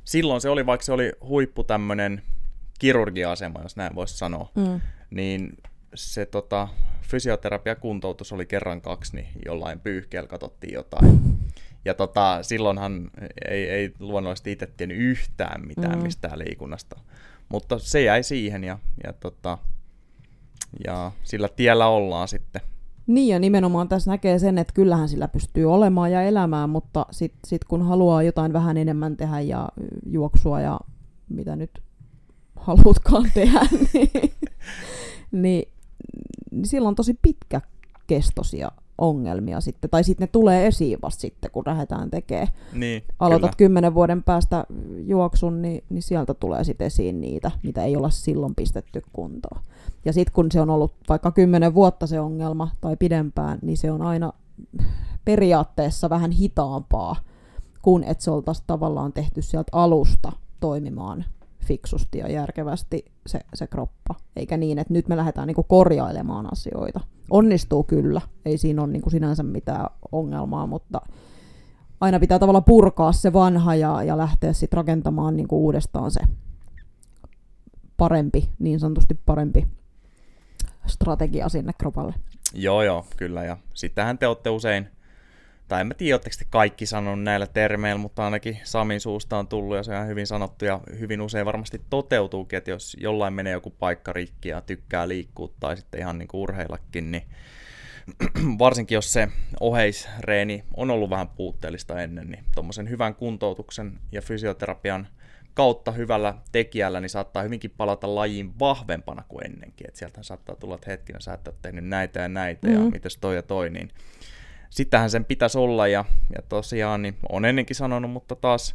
silloin 0.04 0.40
se 0.40 0.48
oli, 0.50 0.66
vaikka 0.66 0.84
se 0.84 0.92
oli 0.92 1.12
huippu 1.28 1.64
tämmönen 1.64 2.22
kirurgia-asema, 2.78 3.62
jos 3.62 3.76
näin 3.76 3.94
voisi 3.94 4.18
sanoa, 4.18 4.48
Mm. 4.54 4.80
niin 5.10 5.56
se 5.94 6.26
tota, 6.26 6.68
fysioterapia-kuntoutus 7.02 8.32
oli 8.32 8.46
kerran 8.46 8.80
kaksi, 8.80 9.16
niin 9.16 9.26
jollain 9.46 9.80
pyyhkeellä 9.80 10.28
katsottiin 10.28 10.74
jotain. 10.74 11.20
Ja 11.84 11.94
tota, 11.94 12.38
silloinhan 12.42 13.10
ei, 13.48 13.70
ei 13.70 13.92
luonnollisesti 13.98 14.52
itse 14.52 14.66
tiennyt 14.66 14.98
yhtään 14.98 15.66
mitään 15.66 15.98
Mm. 15.98 16.02
mistään 16.02 16.38
liikunnasta. 16.38 17.00
Mutta 17.48 17.78
se 17.78 18.02
jäi 18.02 18.22
siihen 18.22 18.64
ja, 18.64 18.78
ja, 19.04 19.12
tota, 19.12 19.58
ja 20.86 21.12
sillä 21.22 21.48
tiellä 21.48 21.86
ollaan 21.86 22.28
sitten. 22.28 22.62
Niin 23.06 23.28
ja 23.28 23.38
nimenomaan 23.38 23.88
tässä 23.88 24.10
näkee 24.10 24.38
sen, 24.38 24.58
että 24.58 24.74
kyllähän 24.74 25.08
sillä 25.08 25.28
pystyy 25.28 25.72
olemaan 25.72 26.12
ja 26.12 26.22
elämään, 26.22 26.70
mutta 26.70 27.06
sitten 27.10 27.40
sit 27.46 27.64
kun 27.64 27.82
haluaa 27.82 28.22
jotain 28.22 28.52
vähän 28.52 28.76
enemmän 28.76 29.16
tehdä 29.16 29.40
ja 29.40 29.68
juoksua 30.06 30.60
ja 30.60 30.80
mitä 31.28 31.56
nyt 31.56 31.70
haluatkaan 32.56 33.30
tehdä, 33.34 33.60
niin, 33.92 34.32
niin, 35.32 35.71
niin 36.50 36.66
silloin 36.66 36.88
on 36.88 36.94
tosi 36.94 37.18
pitkäkestoisia 37.22 38.70
ongelmia 38.98 39.60
sitten, 39.60 39.90
tai 39.90 40.04
sitten 40.04 40.24
ne 40.24 40.30
tulee 40.32 40.66
esiin 40.66 40.98
vasta 41.02 41.20
sitten, 41.20 41.50
kun 41.50 41.62
lähdetään 41.66 42.10
tekemään. 42.10 42.48
Niin, 42.72 43.02
Aloitat 43.18 43.50
kyllä. 43.50 43.56
kymmenen 43.56 43.94
vuoden 43.94 44.22
päästä 44.22 44.64
juoksun, 45.06 45.62
niin, 45.62 45.84
niin 45.90 46.02
sieltä 46.02 46.34
tulee 46.34 46.64
sitten 46.64 46.86
esiin 46.86 47.20
niitä, 47.20 47.50
mitä 47.62 47.84
ei 47.84 47.96
olla 47.96 48.10
silloin 48.10 48.54
pistetty 48.54 49.02
kuntoon. 49.12 49.62
Ja 50.04 50.12
sitten 50.12 50.32
kun 50.32 50.52
se 50.52 50.60
on 50.60 50.70
ollut 50.70 50.94
vaikka 51.08 51.30
kymmenen 51.30 51.74
vuotta 51.74 52.06
se 52.06 52.20
ongelma 52.20 52.70
tai 52.80 52.96
pidempään, 52.96 53.58
niin 53.62 53.76
se 53.76 53.92
on 53.92 54.02
aina 54.02 54.32
periaatteessa 55.24 56.10
vähän 56.10 56.30
hitaampaa, 56.30 57.16
kuin 57.82 58.04
että 58.04 58.24
se 58.24 58.30
oltaisiin 58.30 58.64
tavallaan 58.66 59.12
tehty 59.12 59.42
sieltä 59.42 59.70
alusta 59.72 60.32
toimimaan 60.60 61.24
fiksusti 61.64 62.18
ja 62.18 62.32
järkevästi 62.32 63.04
se, 63.26 63.40
se 63.54 63.66
kroppa. 63.66 64.14
Eikä 64.36 64.56
niin, 64.56 64.78
että 64.78 64.92
nyt 64.92 65.08
me 65.08 65.16
lähdetään 65.16 65.46
niinku 65.46 65.62
korjailemaan 65.62 66.52
asioita. 66.52 67.00
Onnistuu 67.30 67.84
kyllä, 67.84 68.20
ei 68.44 68.58
siinä 68.58 68.82
ole 68.82 68.92
niinku 68.92 69.10
sinänsä 69.10 69.42
mitään 69.42 69.86
ongelmaa, 70.12 70.66
mutta 70.66 71.00
aina 72.00 72.20
pitää 72.20 72.38
tavallaan 72.38 72.64
purkaa 72.64 73.12
se 73.12 73.32
vanha 73.32 73.74
ja, 73.74 74.02
ja 74.02 74.18
lähteä 74.18 74.52
sitten 74.52 74.76
rakentamaan 74.76 75.36
niinku 75.36 75.64
uudestaan 75.64 76.10
se 76.10 76.20
parempi, 77.96 78.48
niin 78.58 78.80
sanotusti 78.80 79.20
parempi 79.26 79.66
strategia 80.86 81.48
sinne 81.48 81.72
kropalle. 81.78 82.14
Joo, 82.54 82.82
joo, 82.82 83.06
kyllä. 83.16 83.44
Ja 83.44 83.56
sittenhän 83.74 84.18
te 84.18 84.26
olette 84.26 84.50
usein, 84.50 84.88
tai 85.72 85.80
en 85.80 85.86
mä 85.86 85.94
tiedä, 85.94 86.14
oletteko 86.14 86.36
te 86.38 86.44
kaikki 86.50 86.86
sanonut 86.86 87.24
näillä 87.24 87.46
termeillä, 87.46 87.98
mutta 87.98 88.24
ainakin 88.24 88.58
Samin 88.64 89.00
suusta 89.00 89.38
on 89.38 89.48
tullut 89.48 89.76
ja 89.76 89.82
se 89.82 89.96
on 89.96 90.06
hyvin 90.06 90.26
sanottu 90.26 90.64
ja 90.64 90.80
hyvin 90.98 91.20
usein 91.20 91.46
varmasti 91.46 91.80
toteutuukin, 91.90 92.56
että 92.56 92.70
jos 92.70 92.96
jollain 93.00 93.34
menee 93.34 93.52
joku 93.52 93.70
paikka 93.70 94.12
rikki 94.12 94.48
ja 94.48 94.60
tykkää 94.60 95.08
liikkua 95.08 95.52
tai 95.60 95.76
sitten 95.76 96.00
ihan 96.00 96.18
niin 96.18 96.28
kuin 96.28 96.40
urheillakin, 96.40 97.10
niin 97.10 97.22
varsinkin 98.58 98.94
jos 98.94 99.12
se 99.12 99.28
oheisreeni 99.60 100.64
on 100.76 100.90
ollut 100.90 101.10
vähän 101.10 101.28
puutteellista 101.28 102.02
ennen, 102.02 102.30
niin 102.30 102.44
tuommoisen 102.54 102.90
hyvän 102.90 103.14
kuntoutuksen 103.14 103.98
ja 104.12 104.22
fysioterapian 104.22 105.08
kautta 105.54 105.92
hyvällä 105.92 106.34
tekijällä, 106.52 107.00
niin 107.00 107.10
saattaa 107.10 107.42
hyvinkin 107.42 107.70
palata 107.76 108.14
lajiin 108.14 108.58
vahvempana 108.58 109.24
kuin 109.28 109.46
ennenkin. 109.46 109.88
Et 109.88 109.96
sieltä 109.96 110.22
saattaa 110.22 110.56
tulla, 110.56 110.74
että 110.74 110.90
hetkinen, 110.90 111.22
sä 111.22 111.34
et 111.34 111.48
ole 111.48 111.56
tehnyt 111.62 111.84
näitä 111.84 112.20
ja 112.20 112.28
näitä 112.28 112.68
mm. 112.68 112.74
ja 112.74 112.80
mites 112.80 113.16
toi 113.16 113.36
ja 113.36 113.42
toi, 113.42 113.70
niin 113.70 113.90
sittenhän 114.72 115.10
sen 115.10 115.24
pitäisi 115.24 115.58
olla 115.58 115.88
ja, 115.88 116.04
ja 116.36 116.42
tosiaan 116.48 117.02
niin 117.02 117.16
on 117.28 117.44
ennenkin 117.44 117.76
sanonut, 117.76 118.10
mutta 118.10 118.36
taas 118.36 118.74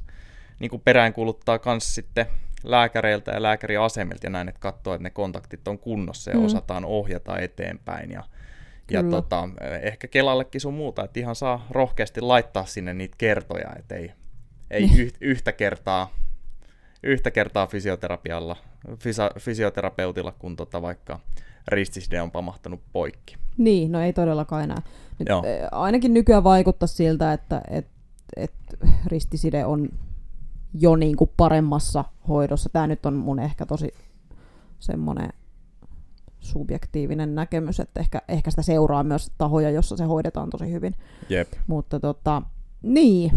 niin 0.59 0.69
kuin 0.69 0.81
peräänkuuluttaa 0.85 1.59
myös 1.65 1.95
sitten 1.95 2.25
lääkäreiltä 2.63 3.31
ja 3.31 3.41
lääkäriasemilta 3.41 4.25
ja 4.25 4.29
näin, 4.29 4.49
että 4.49 4.59
katsoo, 4.59 4.93
että 4.93 5.03
ne 5.03 5.09
kontaktit 5.09 5.67
on 5.67 5.79
kunnossa 5.79 6.31
ja 6.31 6.37
Mm. 6.37 6.45
osataan 6.45 6.85
ohjata 6.85 7.39
eteenpäin 7.39 8.11
ja, 8.11 8.23
ja 8.91 9.01
Kyllä. 9.03 9.11
tota, 9.11 9.49
ehkä 9.81 10.07
Kelallekin 10.07 10.61
sun 10.61 10.73
muuta, 10.73 11.03
että 11.03 11.19
ihan 11.19 11.35
saa 11.35 11.67
rohkeasti 11.71 12.21
laittaa 12.21 12.65
sinne 12.65 12.93
niitä 12.93 13.15
kertoja, 13.17 13.69
että 13.79 13.95
ei, 13.95 14.11
ei 14.71 14.85
Niin. 14.87 14.99
yht, 14.99 15.15
yhtä 15.21 15.51
kertaa 15.51 16.13
yhtä 17.03 17.31
kertaa 17.31 17.67
fysioterapialla, 17.67 18.55
fysa, 18.99 19.31
fysioterapeutilla, 19.39 20.31
kun 20.39 20.55
tota 20.55 20.81
vaikka 20.81 21.19
ristiside 21.67 22.21
on 22.21 22.31
pamahtanut 22.31 22.81
poikki. 22.93 23.37
Niin, 23.57 23.91
no 23.91 24.01
ei 24.01 24.13
todellakaan 24.13 24.63
enää. 24.63 24.81
Nyt, 25.19 25.29
Joo. 25.29 25.43
eh, 25.45 25.67
ainakin 25.71 26.13
nykyään 26.13 26.43
vaikuttaa 26.43 26.87
siltä, 26.87 27.33
että 27.33 27.61
et, 27.69 27.87
et 28.35 28.53
ristiside 29.05 29.65
on 29.65 29.89
jo 30.73 30.95
niin 30.95 31.15
kuin 31.15 31.31
paremmassa 31.37 32.05
hoidossa. 32.27 32.69
Tämä 32.69 32.87
nyt 32.87 33.05
on 33.05 33.13
mun 33.13 33.39
ehkä 33.39 33.65
tosi 33.65 33.93
semmoinen 34.79 35.29
subjektiivinen 36.39 37.35
näkemys, 37.35 37.79
että 37.79 37.99
ehkä, 37.99 38.21
ehkä 38.27 38.49
sitä 38.51 38.61
seuraa 38.61 39.03
myös 39.03 39.31
tahoja, 39.37 39.69
jossa 39.69 39.97
se 39.97 40.03
hoidetaan 40.03 40.49
tosi 40.49 40.71
hyvin. 40.71 40.95
Jep. 41.29 41.47
Mutta 41.67 41.99
tota, 41.99 42.41
niin, 42.81 43.31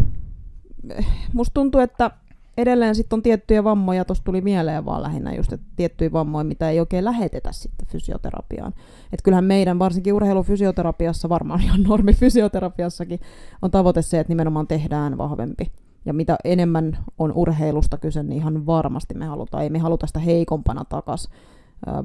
musta 1.33 1.53
tuntuu, 1.53 1.81
että 1.81 2.11
edelleen 2.57 2.95
sitten 2.95 3.17
on 3.17 3.23
tiettyjä 3.23 3.63
vammoja, 3.63 4.05
tuossa 4.05 4.23
tuli 4.23 4.41
mieleen 4.41 4.85
vaan 4.85 5.03
lähinnä 5.03 5.35
just, 5.35 5.53
että 5.53 5.67
tiettyjä 5.75 6.11
vammoja, 6.11 6.43
mitä 6.43 6.69
ei 6.69 6.79
oikein 6.79 7.05
lähetetä 7.05 7.51
sitten 7.51 7.87
fysioterapiaan. 7.87 8.73
Että 9.03 9.23
kyllähän 9.23 9.45
meidän, 9.45 9.79
varsinkin 9.79 10.13
urheilufysioterapiassa, 10.13 11.29
varmaan 11.29 11.61
ihan 11.61 11.83
normifysioterapiassakin, 11.83 13.19
on 13.61 13.71
tavoite 13.71 14.01
se, 14.01 14.19
että 14.19 14.31
nimenomaan 14.31 14.67
tehdään 14.67 15.17
vahvempi. 15.17 15.71
Ja 16.05 16.13
mitä 16.13 16.37
enemmän 16.43 16.97
on 17.17 17.33
urheilusta 17.35 17.97
kyse, 17.97 18.23
niin 18.23 18.37
ihan 18.37 18.65
varmasti 18.65 19.13
me 19.13 19.25
halutaan, 19.25 19.63
ei 19.63 19.69
me 19.69 19.79
haluta 19.79 20.07
sitä 20.07 20.19
heikompana 20.19 20.85
takas, 20.85 21.29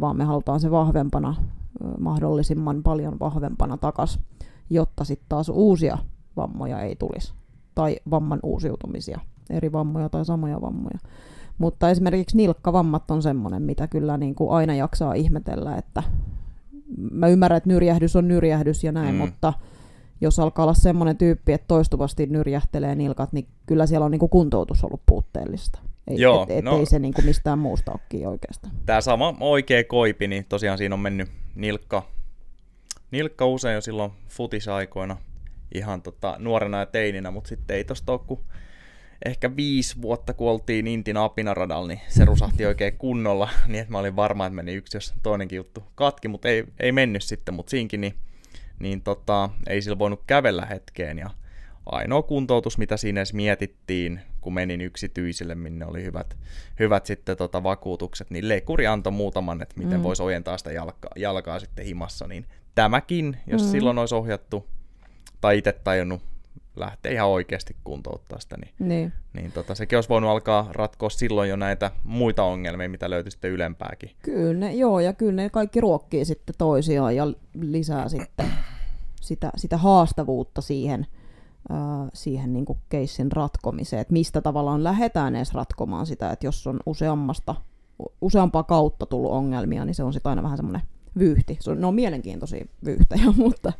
vaan 0.00 0.16
me 0.16 0.24
halutaan 0.24 0.61
se 0.61 0.70
vahvempana, 0.70 1.35
mahdollisimman 1.98 2.82
paljon 2.82 3.18
vahvempana 3.20 3.76
takas, 3.76 4.20
jotta 4.70 5.04
sitten 5.04 5.26
taas 5.28 5.48
uusia 5.48 5.98
vammoja 6.37 6.80
ei 6.80 6.96
tulisi. 6.96 7.35
Tai 7.74 7.96
vamman 8.11 8.40
uusiutumisia, 8.42 9.20
eri 9.50 9.72
vammoja 9.72 10.09
tai 10.09 10.24
samoja 10.24 10.61
vammoja. 10.61 10.98
Mutta 11.59 11.90
esimerkiksi 11.90 12.37
nilkkavammat 12.37 13.11
on 13.11 13.22
semmoinen, 13.22 13.62
mitä 13.62 13.87
kyllä 13.87 14.16
niin 14.16 14.35
kuin 14.35 14.50
aina 14.50 14.74
jaksaa 14.74 15.14
ihmetellä, 15.14 15.76
että 15.76 16.02
mä 17.11 17.28
ymmärrän, 17.28 17.56
että 17.56 17.68
nyrjähdys 17.68 18.16
on 18.16 18.28
nyrjähdys 18.28 18.85
ja 18.85 18.92
näin, 18.92 19.14
Mm. 19.14 19.20
mutta 19.20 19.52
jos 20.20 20.38
alkaa 20.38 20.62
olla 20.64 20.74
semmoinen 20.74 21.16
tyyppi, 21.16 21.52
että 21.52 21.64
toistuvasti 21.68 22.26
nyrjähtelee 22.26 22.94
nilkat, 22.94 23.32
niin 23.32 23.46
kyllä 23.66 23.87
siellä 23.87 24.04
on 24.04 24.11
niin 24.11 24.18
kuin 24.18 24.30
kuntoutus 24.30 24.85
ollut 24.85 25.00
puutteellista. 25.06 25.78
Ei, 26.06 26.20
Joo, 26.20 26.42
et, 26.42 26.50
et 26.50 26.64
no- 26.64 26.78
ei 26.78 26.87
se 26.87 26.98
niin 26.98 27.14
kuin 27.14 27.24
mistään 27.24 27.59
muusta 27.59 27.92
ole 27.92 28.28
oikeastaan. 28.28 28.74
Tämä 28.87 29.00
sama 29.00 29.35
oikea 29.40 29.85
koipi, 29.85 30.28
niin 30.28 30.46
tosiaan 30.48 30.78
siinä 30.78 30.94
on 30.94 31.00
mennyt 31.00 31.28
nilkka, 31.54 32.02
nilkka 33.11 33.46
usein 33.46 33.74
jo 33.74 33.80
silloin 33.80 34.12
futisaikoina 34.28 35.16
ihan 35.74 36.02
tota, 36.02 36.37
nuorena 36.38 36.78
ja 36.78 36.87
teininä, 36.87 37.30
mutta 37.30 37.48
sitten 37.48 37.76
ei 37.76 37.85
tosta 37.85 38.12
ole 38.12 38.20
kuin 38.26 38.40
ehkä 39.24 39.57
viisi 39.57 40.02
vuotta, 40.02 40.35
kun 40.35 40.50
oltiin 40.50 40.87
Intin 40.87 41.16
apinaradalla, 41.16 41.88
niin 41.88 42.00
se 42.09 42.24
rusahti 42.24 42.66
oikein 42.66 42.98
kunnolla, 42.98 43.48
niin 43.66 43.81
että 43.81 43.92
mä 43.92 43.98
olin 43.98 44.16
varma, 44.16 44.46
että 44.46 44.55
meni 44.55 44.74
yksi 44.74 44.96
jos 44.96 45.14
toinenkin 45.22 45.57
juttu 45.57 45.83
katki, 45.94 46.29
mutta 46.29 46.48
ei, 46.48 46.64
ei 46.81 46.92
mennyt 46.92 47.22
sitten, 47.22 47.55
mutta 47.55 47.70
siinkin 47.70 48.00
niin, 48.00 48.14
niin 48.79 49.02
tota, 49.02 49.50
ei 49.66 49.83
sillä 49.83 49.98
voinut 49.98 50.22
kävellä 50.26 50.66
hetkeen 50.66 51.18
ja 51.18 51.31
ainoa 51.87 52.22
kuntoutus, 52.22 52.79
mitä 52.79 52.96
siinä 52.96 53.20
edes 53.20 53.35
mietittiin, 53.35 54.20
kun 54.40 54.55
menin 54.55 54.81
yksityisille, 54.81 55.55
minne 55.55 55.87
oli 55.87 56.02
hyvät, 56.02 56.37
hyvät 56.79 57.07
sitten 57.07 57.37
tota 57.37 57.62
vakuutukset, 57.62 58.31
niin 58.31 58.48
lekuri 58.48 58.87
antoi 58.87 59.12
muutaman, 59.12 59.62
että 59.62 59.74
miten 59.79 59.98
Mm. 59.98 60.02
voisi 60.02 60.22
ojentaa 60.22 60.59
sitä 60.59 60.72
jalkaa, 60.72 61.11
jalkaa 61.16 61.61
sitten 61.61 61.85
himassa, 61.85 62.26
niin 62.26 62.46
tämäkin, 62.74 63.37
jos 63.46 63.62
mm. 63.62 63.70
silloin 63.70 63.98
olisi 63.98 64.14
ohjattu 64.14 64.66
tai 65.40 65.59
itse 65.59 65.72
tajunnut 65.72 66.22
lähteä 66.77 67.12
ihan 67.12 67.29
oikeasti 67.29 67.77
kuntouttaa 67.85 68.40
sitä, 68.40 68.57
niin, 68.57 68.75
Niin. 68.79 69.12
niin 69.33 69.53
tota, 69.53 69.75
sekin 69.75 69.97
olisi 69.97 70.09
voinut 70.09 70.31
alkaa 70.31 70.69
ratkoa 70.73 71.11
silloin 71.11 71.51
jo 71.51 71.57
näitä 71.57 71.90
muita 72.05 72.42
ongelmia, 72.42 72.88
mitä 72.88 73.11
löytyi 73.11 73.31
sitten 73.31 73.51
ylempääkin. 73.51 74.11
Kyllä 74.23 74.61
ne, 74.61 74.75
joo, 74.75 75.01
ja 75.01 75.12
kyllä 75.12 75.33
ne 75.33 75.51
kaikki 75.51 75.81
ruokkii 75.81 76.25
sitten 76.25 76.55
toisiaan 76.59 77.16
ja 77.16 77.27
lisää 77.61 78.09
sitten 78.09 78.47
sitä, 79.21 79.51
sitä 79.57 79.77
haastavuutta 79.77 80.61
siihen, 80.61 81.07
ää, 81.71 81.79
siihen 82.14 82.53
niin 82.53 82.64
kuin 82.64 82.79
keissin 82.88 83.33
ratkomiseen, 83.33 84.01
että 84.01 84.12
mistä 84.12 84.40
tavallaan 84.40 84.85
lähdetään 84.85 85.37
edes 85.37 85.55
ratkomaan 85.55 86.07
sitä, 86.07 86.31
että 86.31 86.47
jos 86.47 86.66
on 86.66 86.81
useammasta, 86.87 87.55
useampaa 88.21 88.62
kautta 88.62 89.07
tullut 89.07 89.33
ongelmia, 89.33 89.85
niin 89.85 89.95
se 89.95 90.03
on 90.03 90.12
sitten 90.12 90.31
aina 90.31 90.42
vähän 90.42 90.59
semmoinen 90.59 90.83
vyyhti. 91.18 91.59
Ne 91.79 91.87
on 91.87 91.94
mielenkiintoisia 91.94 92.66
vyyhtejä, 92.85 93.24
mutta 93.37 93.72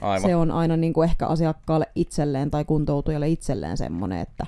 Aivan. 0.00 0.20
se 0.20 0.36
on 0.36 0.50
aina 0.50 0.76
niin 0.76 0.92
kuin 0.92 1.08
ehkä 1.08 1.26
asiakkaalle 1.26 1.86
itselleen 1.94 2.50
tai 2.50 2.64
kuntoutujalle 2.64 3.28
itselleen 3.28 3.76
semmoinen, 3.76 4.18
että 4.18 4.46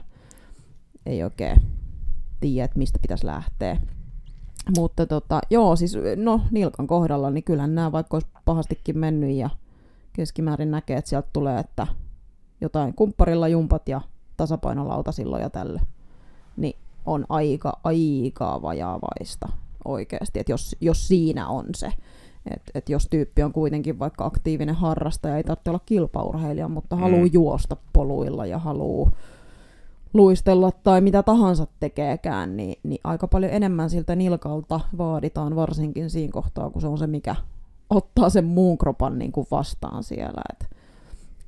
ei 1.06 1.24
oikein 1.24 1.56
tiedä, 2.40 2.64
että 2.64 2.78
mistä 2.78 2.98
pitäisi 3.02 3.26
lähteä. 3.26 3.76
Mutta 4.78 5.06
tota, 5.06 5.40
joo, 5.50 5.76
siis 5.76 5.96
no 6.16 6.40
Nilkan 6.50 6.86
kohdalla, 6.86 7.30
niin 7.30 7.44
kyllähän 7.44 7.74
nämä 7.74 7.92
vaikka 7.92 8.16
olisi 8.16 8.28
pahastikin 8.44 8.98
mennyt 8.98 9.36
ja 9.36 9.50
keskimäärin 10.12 10.70
näkee, 10.70 10.96
että 10.96 11.08
sieltä 11.08 11.28
tulee, 11.32 11.58
että 11.60 11.86
jotain 12.60 12.94
kumpparilla 12.94 13.48
jumpat 13.48 13.88
ja 13.88 14.00
tasapainolauta 14.36 15.12
silloin 15.12 15.42
ja 15.42 15.50
tälle, 15.50 15.80
niin 16.56 16.76
on 17.06 17.26
aika, 17.28 17.80
aika 17.84 18.62
vajaavaista 18.62 19.48
oikeasti, 19.84 20.40
että 20.40 20.52
jos, 20.52 20.76
jos 20.80 21.08
siinä 21.08 21.48
on 21.48 21.66
se. 21.76 21.92
Että 22.50 22.70
et 22.74 22.88
jos 22.88 23.08
tyyppi 23.08 23.42
on 23.42 23.52
kuitenkin 23.52 23.98
vaikka 23.98 24.24
aktiivinen 24.24 24.74
harrastaja, 24.74 25.36
ei 25.36 25.44
tarvitse 25.44 25.70
olla 25.70 25.80
kilpaurheilija, 25.86 26.68
mutta 26.68 26.96
Mm. 26.96 27.02
haluaa 27.02 27.26
juosta 27.32 27.76
poluilla 27.92 28.46
ja 28.46 28.58
haluaa 28.58 29.10
luistella 30.14 30.70
tai 30.82 31.00
mitä 31.00 31.22
tahansa 31.22 31.66
tekeekään, 31.80 32.56
niin, 32.56 32.78
niin 32.82 33.00
aika 33.04 33.28
paljon 33.28 33.52
enemmän 33.52 33.90
siltä 33.90 34.16
nilkalta 34.16 34.80
vaaditaan 34.98 35.56
varsinkin 35.56 36.10
siinä 36.10 36.32
kohtaa, 36.32 36.70
kun 36.70 36.80
se 36.82 36.88
on 36.88 36.98
se, 36.98 37.06
mikä 37.06 37.36
ottaa 37.90 38.30
sen 38.30 38.44
muun 38.44 38.78
kropan 38.78 39.18
niin 39.18 39.32
kuin 39.32 39.46
vastaan 39.50 40.04
siellä. 40.04 40.42
Et 40.52 40.70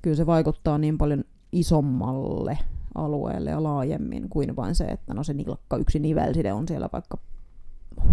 kyllä 0.02 0.16
se 0.16 0.26
vaikuttaa 0.26 0.78
niin 0.78 0.98
paljon 0.98 1.24
isommalle 1.52 2.58
alueelle 2.94 3.50
ja 3.50 3.62
laajemmin 3.62 4.28
kuin 4.28 4.56
vain 4.56 4.74
se, 4.74 4.84
että 4.84 5.14
no 5.14 5.24
se 5.24 5.32
nilkka, 5.34 5.76
yksi 5.76 5.98
nivelside 5.98 6.52
on 6.52 6.68
siellä 6.68 6.88
vaikka 6.92 7.18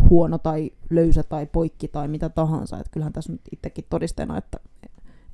huono 0.10 0.38
tai 0.38 0.72
löysä 0.90 1.24
tai 1.24 1.46
poikki 1.46 1.88
tai 1.88 2.08
mitä 2.08 2.30
tahansa. 2.30 2.80
Et 2.80 2.90
kyllähän 2.92 3.14
tässä 3.14 3.32
nyt 3.32 3.42
itsekin 3.52 3.86
todisteena, 3.90 4.38
että 4.38 4.60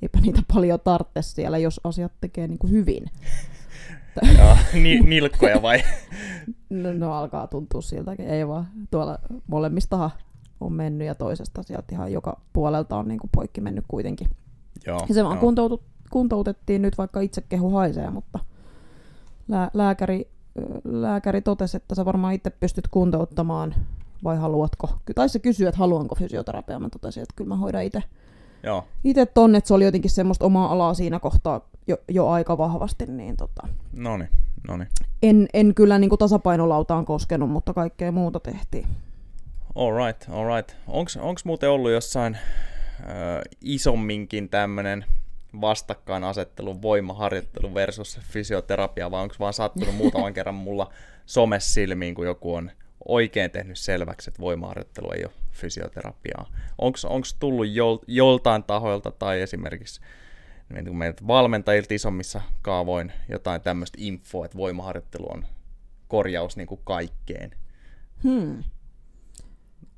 eipä 0.01 0.19
niitä 0.21 0.41
paljon 0.53 0.79
tarvitse 0.83 1.21
siellä, 1.21 1.57
jos 1.57 1.81
asiat 1.83 2.11
tekee 2.21 2.47
niin 2.47 2.59
kuin 2.59 2.71
hyvin. 2.71 3.05
Ja, 4.37 4.57
ni, 4.73 4.99
nilkkoja 4.99 5.61
vai? 5.61 5.83
No, 6.69 6.93
no 6.93 7.13
alkaa 7.13 7.47
tuntua 7.47 7.81
siltäkin, 7.81 8.27
ei 8.27 8.47
vaan. 8.47 8.67
Tuolla 8.91 9.19
molemmistahan 9.47 10.09
on 10.59 10.73
mennyt 10.73 11.07
ja 11.07 11.15
toisesta 11.15 11.63
sieltä 11.63 11.87
ihan 11.91 12.11
joka 12.11 12.41
puolelta 12.53 12.97
on 12.97 13.07
niin 13.07 13.19
kuin 13.19 13.29
poikki 13.35 13.61
mennyt 13.61 13.85
kuitenkin. 13.87 14.29
joo, 14.87 15.05
Ja 15.09 15.13
se 15.13 15.23
vaan 15.23 15.35
joo. 15.35 15.41
kuntoutu, 15.41 15.83
kuntoutettiin 16.09 16.81
nyt, 16.81 16.97
vaikka 16.97 17.19
itse 17.19 17.41
kehu 17.49 17.69
haisee, 17.69 18.09
mutta 18.09 18.39
lää, 19.47 19.71
lääkäri, 19.73 20.27
lääkäri 20.83 21.41
totesi, 21.41 21.77
että 21.77 21.95
sä 21.95 22.05
varmaan 22.05 22.33
itse 22.33 22.49
pystyt 22.49 22.87
kuntouttamaan 22.87 23.75
vai 24.23 24.37
haluatko. 24.37 24.89
Tai 25.15 25.29
se 25.29 25.39
kysyy, 25.39 25.67
että 25.67 25.79
haluanko 25.79 26.15
fysioterapiaa. 26.15 26.79
Mä 26.79 26.89
totesin, 26.89 27.23
että 27.23 27.33
kyllä 27.35 27.47
mä 27.47 27.55
hoidan 27.55 27.83
itse 27.83 28.03
Joo, 28.63 28.87
itse 29.03 29.25
tonne, 29.25 29.57
että 29.57 29.67
se 29.67 29.73
oli 29.73 29.83
jotenkin 29.83 30.11
semmoista 30.11 30.45
omaa 30.45 30.71
alaa 30.71 30.93
siinä 30.93 31.19
kohtaa 31.19 31.69
jo, 31.87 31.97
jo 32.09 32.27
aika 32.27 32.57
vahvasti, 32.57 33.05
niin 33.05 33.37
tota, 33.37 33.67
no 33.93 34.17
niin, 34.17 34.29
no 34.67 34.77
niin. 34.77 34.87
en, 35.23 35.47
en 35.53 35.75
kyllä 35.75 35.99
niin 35.99 36.09
kuin 36.09 36.19
tasapainolautaan 36.19 37.05
koskenut, 37.05 37.49
mutta 37.49 37.73
kaikkea 37.73 38.11
muuta 38.11 38.39
tehtiin. 38.39 38.87
All 39.75 40.05
right, 40.05 40.29
all 40.29 40.55
right. 40.55 40.75
Onks, 40.87 41.17
onks 41.17 41.45
muuten 41.45 41.69
ollut 41.69 41.91
jossain 41.91 42.37
ö, 42.99 43.07
isomminkin 43.61 44.49
tämmönen 44.49 45.05
vastakkainasettelu, 45.61 46.81
voimaharjoittelu 46.81 47.73
versus 47.73 48.19
fysioterapia, 48.21 49.11
vai 49.11 49.21
onko 49.21 49.35
vaan 49.39 49.53
sattunut 49.53 49.95
muutaman 49.95 50.33
kerran 50.37 50.55
mulla 50.55 50.93
somessa 51.25 51.73
silmiin, 51.73 52.15
kun 52.15 52.25
joku 52.25 52.53
on 52.53 52.71
oikein 53.07 53.51
tehnyt 53.51 53.77
selväksi, 53.77 54.29
että 54.29 54.41
voimaharjoittelu 54.41 55.11
ei 55.11 55.23
ole 55.23 55.33
fysioterapiaa. 55.51 56.49
Onko 56.77 57.27
tullut 57.39 57.69
jol, 57.69 57.97
joltain 58.07 58.63
tahoilta 58.63 59.11
tai 59.11 59.41
esimerkiksi 59.41 60.01
niin 60.73 60.85
kuin 60.85 60.97
meiltä 60.97 61.27
valmentajilta 61.27 61.93
isommissa 61.93 62.41
kaavoin 62.61 63.11
jotain 63.29 63.61
tämmöistä 63.61 63.97
infoa, 64.01 64.45
että 64.45 64.57
voimaharjoittelu 64.57 65.31
on 65.31 65.45
korjaus 66.07 66.57
niin 66.57 66.67
kuin 66.67 66.81
kaikkeen? 66.83 67.51
Hmm. 68.23 68.63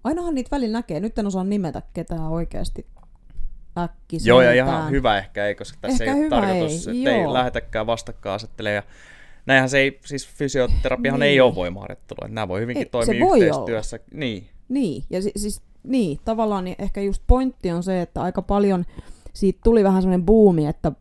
Ainahan 0.04 0.36
niitä 0.36 0.52
välillä 0.52 0.78
näkee. 0.78 1.00
Nyt 1.00 1.20
en 1.20 1.28
osaa 1.28 1.44
nimetä 1.44 1.82
ketään 1.94 2.30
oikeasti 2.30 2.88
äkkiseltään. 3.78 4.28
Joo, 4.28 4.42
ja 4.42 4.54
ihan 4.54 4.92
hyvä 4.92 5.18
ehkä 5.18 5.48
ei, 5.48 5.56
koska 5.56 5.78
tässä 5.82 6.04
Ehkä 6.04 6.16
ei 6.16 6.22
ole 6.22 6.30
tarkoitus, 6.30 6.88
ei, 6.88 6.98
että 6.98 7.16
ei 7.16 7.34
lähetäkään 7.34 7.88
vastakkainasettelemaan. 7.88 8.76
Ja 8.76 8.84
näinhän 9.46 9.70
se 9.70 9.78
ei, 9.80 10.00
siis 10.06 10.28
fysioterapiahan 10.28 11.20
Niin. 11.20 11.30
ei 11.30 11.42
ole 11.42 11.56
voimaharjoittelua. 11.56 12.26
että 12.26 12.36
Nämä 12.36 12.48
voi 12.48 12.62
hyvinkin 12.62 12.82
Ei, 12.82 12.86
se 12.86 12.90
toimia 12.92 13.26
voi 13.28 13.40
yhteistyössä. 13.40 14.00
Niin, 14.14 14.48
Niin, 14.70 15.04
ja 15.10 15.22
si- 15.22 15.32
siis, 15.36 15.62
niin, 15.84 16.20
tavallaan 16.26 16.64
niin 16.64 16.76
ehkä 16.80 17.02
just 17.02 17.24
pointti 17.28 17.72
on 17.72 17.84
se, 17.84 18.02
että 18.02 18.22
aika 18.22 18.42
paljon 18.42 18.86
siitä 19.34 19.60
tuli 19.64 19.84
vähän 19.84 20.02
semmoinen 20.02 20.26
buumi, 20.26 20.66
että 20.68 20.92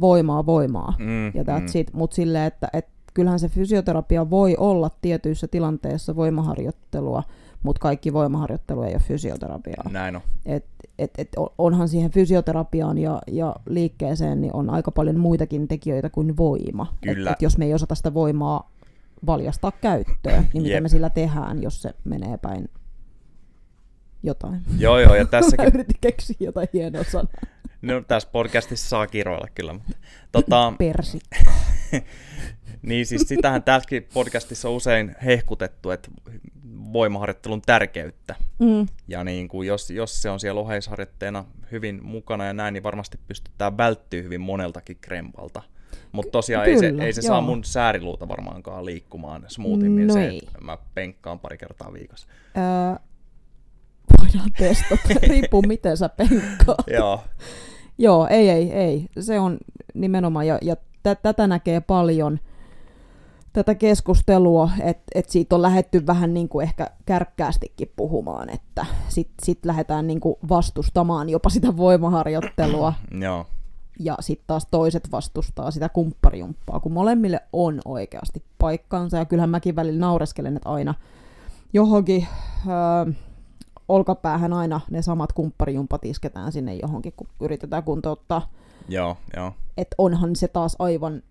voimaa 0.00 0.46
voimaa. 0.46 0.94
mm, 0.98 1.26
Ja 1.26 1.44
mm. 1.60 1.66
Mutta 1.92 2.14
silleen, 2.14 2.44
että 2.46 2.68
et 2.72 2.86
kyllähän 3.14 3.38
se 3.40 3.48
fysioterapia 3.48 4.30
voi 4.30 4.56
olla 4.58 4.90
tietyissä 5.02 5.48
tilanteissa 5.48 6.16
voimaharjoittelua, 6.16 7.22
mutta 7.62 7.80
kaikki 7.80 8.12
voimaharjoittelu 8.12 8.82
ei 8.82 8.92
ole 8.92 9.00
fysioterapiaa. 9.08 9.84
näin 9.90 10.16
on. 10.16 10.22
Et, 10.46 10.64
et, 10.98 11.10
et 11.18 11.28
on- 11.36 11.52
onhan 11.58 11.88
siihen 11.88 12.10
fysioterapiaan 12.10 12.98
ja, 12.98 13.22
ja 13.26 13.56
liikkeeseen 13.66 14.40
niin 14.40 14.54
on 14.56 14.70
aika 14.70 14.90
paljon 14.90 15.18
muitakin 15.18 15.68
tekijöitä 15.68 16.10
kuin 16.10 16.36
voima. 16.36 16.94
Kyllä. 17.04 17.30
Et, 17.30 17.36
et 17.36 17.42
jos 17.42 17.58
me 17.58 17.64
ei 17.64 17.74
osata 17.74 17.94
sitä 17.94 18.14
voimaa 18.14 18.70
valjastaa 19.26 19.72
käyttöön, 19.72 20.46
niin 20.52 20.62
mitä 20.62 20.74
Jep. 20.74 20.82
me 20.82 20.88
sillä 20.88 21.10
tehdään, 21.10 21.62
jos 21.62 21.82
se 21.82 21.90
menee 22.04 22.36
päin 22.36 22.68
jotain. 24.22 24.60
Joo, 24.78 24.98
joo, 24.98 25.14
ja 25.14 25.24
tässäkin, 25.36 25.66
Yritin 25.74 25.96
keksiä 26.00 26.36
jotain 26.40 26.68
hienoa 26.72 27.04
sanaa. 27.04 27.32
no 27.82 28.00
tässä 28.08 28.28
podcastissa 28.32 28.88
saa 28.88 29.06
kiroilla 29.06 29.48
kyllä, 29.54 29.72
mutta 29.72 29.92
tota, 30.32 30.72
Persi. 30.78 31.18
niin 32.82 33.06
siis 33.06 33.22
sitähän 33.22 33.62
tässäkin 33.62 34.08
podcastissa 34.14 34.68
on 34.68 34.74
usein 34.74 35.16
hehkutettu, 35.24 35.90
että 35.90 36.10
voimaharjoittelun 36.92 37.62
tärkeyttä. 37.62 38.34
Mm. 38.58 38.86
Ja 39.08 39.24
niin 39.24 39.48
kuin 39.48 39.68
jos, 39.68 39.90
jos 39.90 40.22
se 40.22 40.30
on 40.30 40.40
siellä 40.40 40.60
oheisharjoitteena 40.60 41.44
hyvin 41.72 42.00
mukana 42.04 42.46
ja 42.46 42.52
näin, 42.52 42.74
niin 42.74 42.82
varmasti 42.82 43.18
pystytään 43.28 43.76
välttyä 43.76 44.22
hyvin 44.22 44.40
moneltakin 44.40 44.98
krempalta. 45.00 45.62
Mutta 46.12 46.30
tosiaan 46.30 46.66
ei 46.66 46.78
se, 46.78 46.90
kyllä, 46.90 47.04
ei 47.04 47.12
se 47.12 47.22
saa 47.22 47.40
mun 47.40 47.64
sääriluuta 47.64 48.28
varmaankaan 48.28 48.86
liikkumaan 48.86 49.44
smoothimmin 49.48 50.06
No 50.06 50.14
se, 50.14 50.28
että 50.28 50.60
mä 50.60 50.78
penkkaan 50.94 51.38
pari 51.38 51.58
kertaa 51.58 51.92
viikossa. 51.92 52.26
Öö, 52.56 53.06
voidaan 54.20 54.52
testata. 54.58 55.08
Riippuu 55.28 55.62
miten 55.62 55.96
sä 55.96 56.08
penkkaat. 56.08 56.86
Joo, 56.86 57.24
Joo, 58.00 58.26
ei, 58.30 58.50
ei, 58.50 58.72
ei. 58.72 59.06
Se 59.20 59.40
on 59.40 59.58
nimenomaan, 59.94 60.46
ja, 60.46 60.58
ja 60.62 60.76
tä, 61.02 61.14
tätä 61.14 61.46
näkee 61.46 61.80
paljon, 61.80 62.38
tätä 63.52 63.74
keskustelua, 63.74 64.70
että 64.80 65.04
et 65.14 65.28
siitä 65.28 65.54
on 65.54 65.62
lähetty 65.62 66.06
vähän 66.06 66.34
niin 66.34 66.48
kuin 66.48 66.62
ehkä 66.62 66.90
kärkkäästikin 67.06 67.92
puhumaan, 67.96 68.50
että 68.50 68.86
sitten 69.08 69.46
sit 69.46 69.64
lähdetään 69.64 70.06
niin 70.06 70.20
kuin 70.20 70.36
vastustamaan 70.48 71.28
jopa 71.28 71.50
sitä 71.50 71.76
voimaharjoittelua, 71.76 72.94
joo, 73.20 73.46
ja 73.98 74.16
sitten 74.20 74.46
taas 74.46 74.66
toiset 74.70 75.12
vastustaa 75.12 75.70
sitä 75.70 75.88
kumpparijumppaa, 75.88 76.80
kun 76.80 76.92
molemmille 76.92 77.40
on 77.52 77.80
oikeasti 77.84 78.42
paikkansa, 78.58 79.16
ja 79.16 79.24
kyllähän 79.24 79.50
mäkin 79.50 79.76
välillä 79.76 80.00
naureskelen, 80.00 80.56
että 80.56 80.68
aina 80.68 80.94
johonkin 81.72 82.26
öö, 82.66 83.12
olkapäähän 83.88 84.52
aina 84.52 84.80
ne 84.90 85.02
samat 85.02 85.32
kumpparijumpat 85.32 86.04
isketään 86.04 86.52
sinne 86.52 86.74
johonkin, 86.74 87.12
kun 87.16 87.26
yritetään 87.40 87.82
kuntouttaa. 87.82 88.50
Joo, 88.90 89.16
joo. 89.36 89.52
Että 89.76 89.94
onhan 89.98 90.36
se 90.36 90.48
taas 90.48 90.76
aivan, 90.78 91.22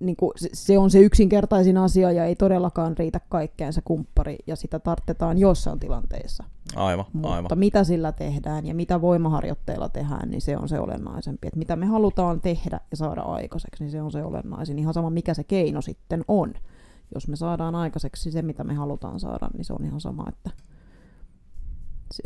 niin 0.00 0.16
kuin, 0.16 0.32
se, 0.52 0.78
on 0.78 0.90
se 0.90 0.98
yksinkertaisin 0.98 1.76
asia 1.76 2.12
ja 2.12 2.24
ei 2.24 2.36
todellakaan 2.36 2.96
riitä 2.98 3.20
kaikkeen 3.28 3.72
se 3.72 3.80
kumppari 3.84 4.38
ja 4.46 4.56
sitä 4.56 4.78
tarvitaan 4.78 5.38
jossain 5.38 5.78
tilanteissa. 5.80 6.44
Aivan, 6.76 7.04
Mutta 7.12 7.34
aivan. 7.34 7.58
mitä 7.58 7.84
sillä 7.84 8.12
tehdään 8.12 8.66
ja 8.66 8.74
mitä 8.74 9.00
voimaharjoitteilla 9.00 9.88
tehdään, 9.88 10.30
niin 10.30 10.40
se 10.40 10.56
on 10.56 10.68
se 10.68 10.80
olennaisempi. 10.80 11.48
Et 11.48 11.56
mitä 11.56 11.76
me 11.76 11.86
halutaan 11.86 12.40
tehdä 12.40 12.80
ja 12.90 12.96
saada 12.96 13.20
aikaiseksi, 13.20 13.84
niin 13.84 13.90
se 13.90 14.02
on 14.02 14.12
se 14.12 14.24
olennaisin. 14.24 14.78
Ihan 14.78 14.94
sama 14.94 15.10
mikä 15.10 15.34
se 15.34 15.44
keino 15.44 15.80
sitten 15.82 16.24
on. 16.28 16.54
Jos 17.14 17.28
me 17.28 17.36
saadaan 17.36 17.74
aikaiseksi 17.74 18.30
se, 18.30 18.42
mitä 18.42 18.64
me 18.64 18.74
halutaan 18.74 19.20
saada, 19.20 19.48
niin 19.56 19.64
se 19.64 19.72
on 19.72 19.84
ihan 19.84 20.00
sama, 20.00 20.24
että 20.28 20.50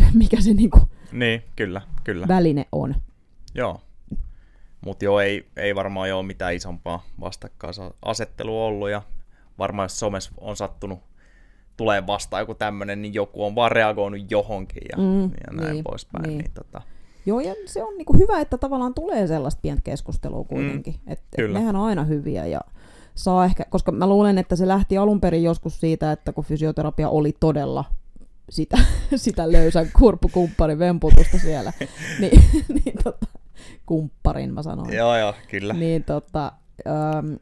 mikä 0.14 0.40
se 0.40 0.54
niinku 0.54 0.78
Niin, 1.12 1.42
kyllä, 1.56 1.80
kyllä. 2.04 2.28
väline 2.28 2.66
on. 2.72 2.94
Joo. 3.54 3.80
Mutta 4.84 5.04
joo, 5.04 5.20
ei, 5.20 5.46
ei 5.56 5.74
varmaan 5.74 6.12
ole 6.12 6.22
mitään 6.22 6.54
isompaa 6.54 7.04
vastakkainasettelua 7.20 8.64
ollut 8.64 8.90
ja 8.90 9.02
varmaan 9.58 9.84
jos 9.84 9.98
somessa 9.98 10.30
on 10.40 10.56
sattunut 10.56 10.98
tulee 11.76 12.06
vastaan 12.06 12.42
joku 12.42 12.54
tämmöinen, 12.54 13.02
niin 13.02 13.14
joku 13.14 13.44
on 13.44 13.54
vaan 13.54 13.72
reagoinut 13.72 14.30
johonkin 14.30 14.82
ja, 14.92 14.96
Mm, 14.98 15.22
ja 15.22 15.52
näin 15.52 15.72
niin, 15.72 15.84
poispäin. 15.84 16.22
niin. 16.22 16.38
Niin, 16.38 16.50
tota, 16.54 16.82
Joo, 17.26 17.40
ja 17.40 17.54
se 17.66 17.82
on 17.82 17.98
niinku 17.98 18.18
hyvä, 18.18 18.40
että 18.40 18.58
tavallaan 18.58 18.94
tulee 18.94 19.26
sellaista 19.26 19.60
pientä 19.62 19.82
keskustelua 19.84 20.44
kuitenkin. 20.44 20.94
Mm, 21.06 21.12
et, 21.12 21.20
et 21.38 21.52
nehän 21.52 21.76
on 21.76 21.86
aina 21.86 22.04
hyviä 22.04 22.46
ja 22.46 22.60
saa 23.14 23.44
ehkä, 23.44 23.64
koska 23.70 23.92
mä 23.92 24.06
luulen, 24.06 24.38
että 24.38 24.56
se 24.56 24.68
lähti 24.68 24.98
alun 24.98 25.20
perin 25.20 25.42
joskus 25.42 25.80
siitä, 25.80 26.12
että 26.12 26.32
kun 26.32 26.44
fysioterapia 26.44 27.08
oli 27.08 27.34
todella 27.40 27.84
sitä, 28.50 28.78
sitä 29.16 29.52
löysän 29.52 29.88
kurppukumpparin 29.98 30.78
vemputusta 30.78 31.38
siellä, 31.38 31.72
niin, 32.20 32.40
niin 32.84 32.94
tota, 33.04 33.26
kumpparin 33.86 34.54
mä 34.54 34.62
sanoin. 34.62 34.94
joo, 34.94 35.16
joo, 35.16 35.34
kyllä. 35.50 35.74
Niin, 35.74 36.04
tota, 36.04 36.52
ähm, 36.86 37.34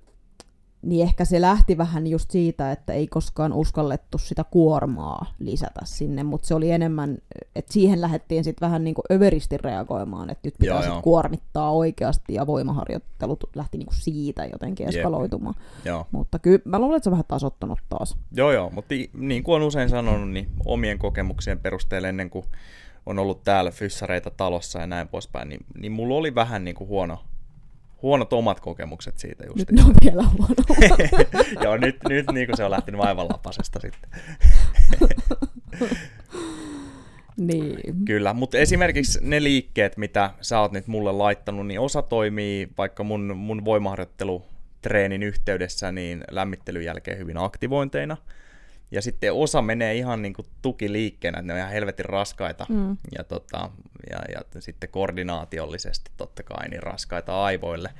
niin 0.82 1.02
ehkä 1.02 1.24
se 1.24 1.40
lähti 1.40 1.78
vähän 1.78 2.06
just 2.06 2.30
siitä, 2.30 2.72
että 2.72 2.92
ei 2.92 3.06
koskaan 3.06 3.52
uskallettu 3.52 4.18
sitä 4.18 4.44
kuormaa 4.44 5.26
lisätä 5.38 5.80
sinne, 5.84 6.22
mutta 6.22 6.48
se 6.48 6.54
oli 6.54 6.70
enemmän, 6.70 7.18
että 7.56 7.72
siihen 7.72 8.00
lähdettiin 8.00 8.44
sitten 8.44 8.66
vähän 8.66 8.84
niin 8.84 8.94
kuin 8.94 9.04
överisti 9.12 9.58
reagoimaan, 9.58 10.30
että 10.30 10.46
nyt 10.46 10.54
pitää 10.58 10.74
Joo, 10.74 10.82
sit 10.82 10.92
joo. 10.92 11.02
kuormittaa 11.02 11.72
oikeasti 11.72 12.34
ja 12.34 12.46
voimaharjoittelut 12.46 13.44
lähti 13.54 13.78
niin 13.78 13.86
kuin 13.86 13.96
siitä 13.96 14.44
jotenkin 14.44 14.88
eskaloitumaan. 14.88 15.54
Joo. 15.84 16.06
Mutta 16.10 16.38
kyllä 16.38 16.60
mä 16.64 16.78
luulen, 16.78 16.96
että 16.96 17.04
se 17.04 17.10
on 17.10 17.12
vähän 17.12 17.24
tasottunut 17.28 17.78
taas. 17.88 18.16
Joo, 18.32 18.52
joo, 18.52 18.70
mutta 18.70 18.94
niin 19.14 19.42
kuin 19.42 19.56
on 19.56 19.62
usein 19.62 19.88
sanonut, 19.88 20.30
niin 20.30 20.48
omien 20.64 20.98
kokemuksien 20.98 21.60
perusteella 21.60 22.08
ennen 22.08 22.30
kuin 22.30 22.44
on 23.06 23.18
ollut 23.18 23.44
täällä 23.44 23.70
fyssareita 23.70 24.30
talossa 24.30 24.78
ja 24.78 24.86
näin 24.86 25.08
poispäin, 25.08 25.48
niin, 25.48 25.60
niin 25.78 25.92
mulla 25.92 26.14
oli 26.14 26.34
vähän 26.34 26.64
niin 26.64 26.74
kuin 26.74 26.88
huono, 26.88 27.24
huonot 28.02 28.32
omat 28.32 28.60
kokemukset 28.60 29.18
siitä 29.18 29.44
just. 29.46 29.58
Nyt 29.58 29.70
ne 29.72 29.82
on 29.82 29.94
vielä 30.04 30.22
huono. 30.22 30.54
joo, 31.64 31.76
nyt, 31.76 31.96
nyt 32.08 32.26
niin 32.32 32.46
kuin 32.46 32.56
se 32.56 32.64
on 32.64 32.70
lähtenyt 32.70 33.00
aivan 33.00 33.28
lapasesta 33.28 33.80
sitten. 33.80 34.10
niin. 37.36 38.04
Kyllä, 38.04 38.34
mutta 38.34 38.58
esimerkiksi 38.58 39.18
ne 39.22 39.42
liikkeet, 39.42 39.96
mitä 39.96 40.30
sä 40.40 40.60
oot 40.60 40.72
nyt 40.72 40.86
mulle 40.86 41.12
laittanut, 41.12 41.66
niin 41.66 41.80
osa 41.80 42.02
toimii 42.02 42.68
vaikka 42.78 43.04
mun, 43.04 43.36
mun 43.36 43.64
voimaharjoittelutreenin 43.64 45.22
yhteydessä 45.22 45.92
niin 45.92 46.24
lämmittelyn 46.30 46.84
jälkeen 46.84 47.18
hyvin 47.18 47.38
aktivointeina. 47.38 48.16
Ja 48.92 49.02
sitten 49.02 49.32
osa 49.32 49.62
menee 49.62 49.94
ihan 49.94 50.22
niin 50.22 50.34
kuin 50.34 50.46
tukiliikkeenä, 50.62 51.38
että 51.38 51.46
ne 51.46 51.52
on 51.52 51.58
ihan 51.58 51.72
helvetin 51.72 52.04
raskaita. 52.04 52.66
Mm. 52.68 52.96
Ja, 53.18 53.24
tota, 53.24 53.70
ja, 54.10 54.18
ja 54.34 54.60
sitten 54.60 54.90
koordinaatiollisesti 54.90 56.10
totta 56.16 56.42
kai 56.42 56.68
niin 56.68 56.82
raskaita 56.82 57.44
aivoille. 57.44 57.90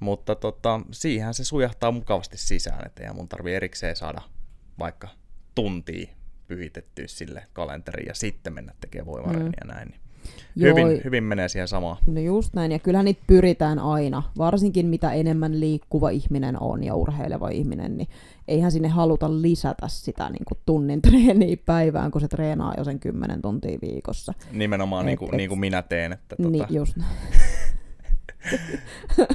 Mutta 0.00 0.34
tota, 0.34 0.80
siihen 0.90 1.34
se 1.34 1.44
sujahtaa 1.44 1.90
mukavasti 1.90 2.38
sisään, 2.38 2.86
että 2.86 3.04
ei 3.04 3.12
mun 3.12 3.28
tarvi 3.28 3.54
erikseen 3.54 3.96
saada 3.96 4.22
vaikka 4.78 5.08
tuntia 5.54 6.08
pyhitettyä 6.46 7.06
sille 7.06 7.46
kalenteriin 7.52 8.08
ja 8.08 8.14
sitten 8.14 8.52
mennä 8.52 8.74
tekemään 8.80 9.06
voimareeniä 9.06 9.52
ja 9.60 9.74
näin. 9.74 9.88
Niin 9.88 10.00
Joo, 10.56 10.76
hyvin, 10.76 11.00
hyvin 11.04 11.24
menee 11.24 11.48
siihen 11.48 11.68
samaan. 11.68 11.96
No 12.06 12.20
just 12.20 12.54
näin, 12.54 12.72
ja 12.72 12.78
kyllähän 12.78 13.04
niitä 13.04 13.22
pyritään 13.26 13.78
aina, 13.78 14.22
varsinkin 14.38 14.86
mitä 14.86 15.12
enemmän 15.12 15.60
liikkuva 15.60 16.10
ihminen 16.10 16.62
on 16.62 16.84
ja 16.84 16.94
urheileva 16.94 17.48
ihminen, 17.48 17.96
niin 17.96 18.08
eihän 18.48 18.72
sinne 18.72 18.88
haluta 18.88 19.42
lisätä 19.42 19.88
sitä 19.88 20.30
niin 20.30 20.44
kuin 20.48 20.58
tunnin 20.66 21.02
treeniä 21.08 21.56
päivään, 21.66 22.10
kun 22.10 22.20
se 22.20 22.28
treenaa 22.28 22.74
jo 22.78 22.84
sen 22.84 23.00
10 23.00 23.42
tuntia 23.42 23.78
viikossa. 23.82 24.32
Nimenomaan 24.52 25.02
Et- 25.02 25.06
niin 25.06 25.18
kuin, 25.18 25.28
et- 25.28 25.36
niin 25.36 25.48
kuin 25.48 25.60
minä 25.60 25.82
teen. 25.82 26.12
Että 26.12 26.36
Tota... 26.36 26.48
Niin, 26.48 26.64
just 26.70 26.96
näin. 26.96 27.10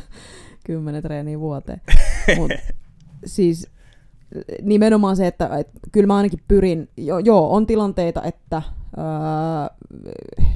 10 0.65 1.01
treeniä 1.03 1.39
vuoteen. 1.39 1.82
Mut, 2.38 2.51
siis 3.25 3.67
nimenomaan 4.62 5.15
se, 5.15 5.28
että 5.28 5.58
et, 5.58 5.69
kyllä 5.91 6.08
mä 6.08 6.15
ainakin 6.15 6.39
pyrin, 6.48 6.89
jo, 6.98 7.19
joo, 7.19 7.56
on 7.56 7.65
tilanteita, 7.65 8.24
että 8.24 8.62
öö, 8.98 9.04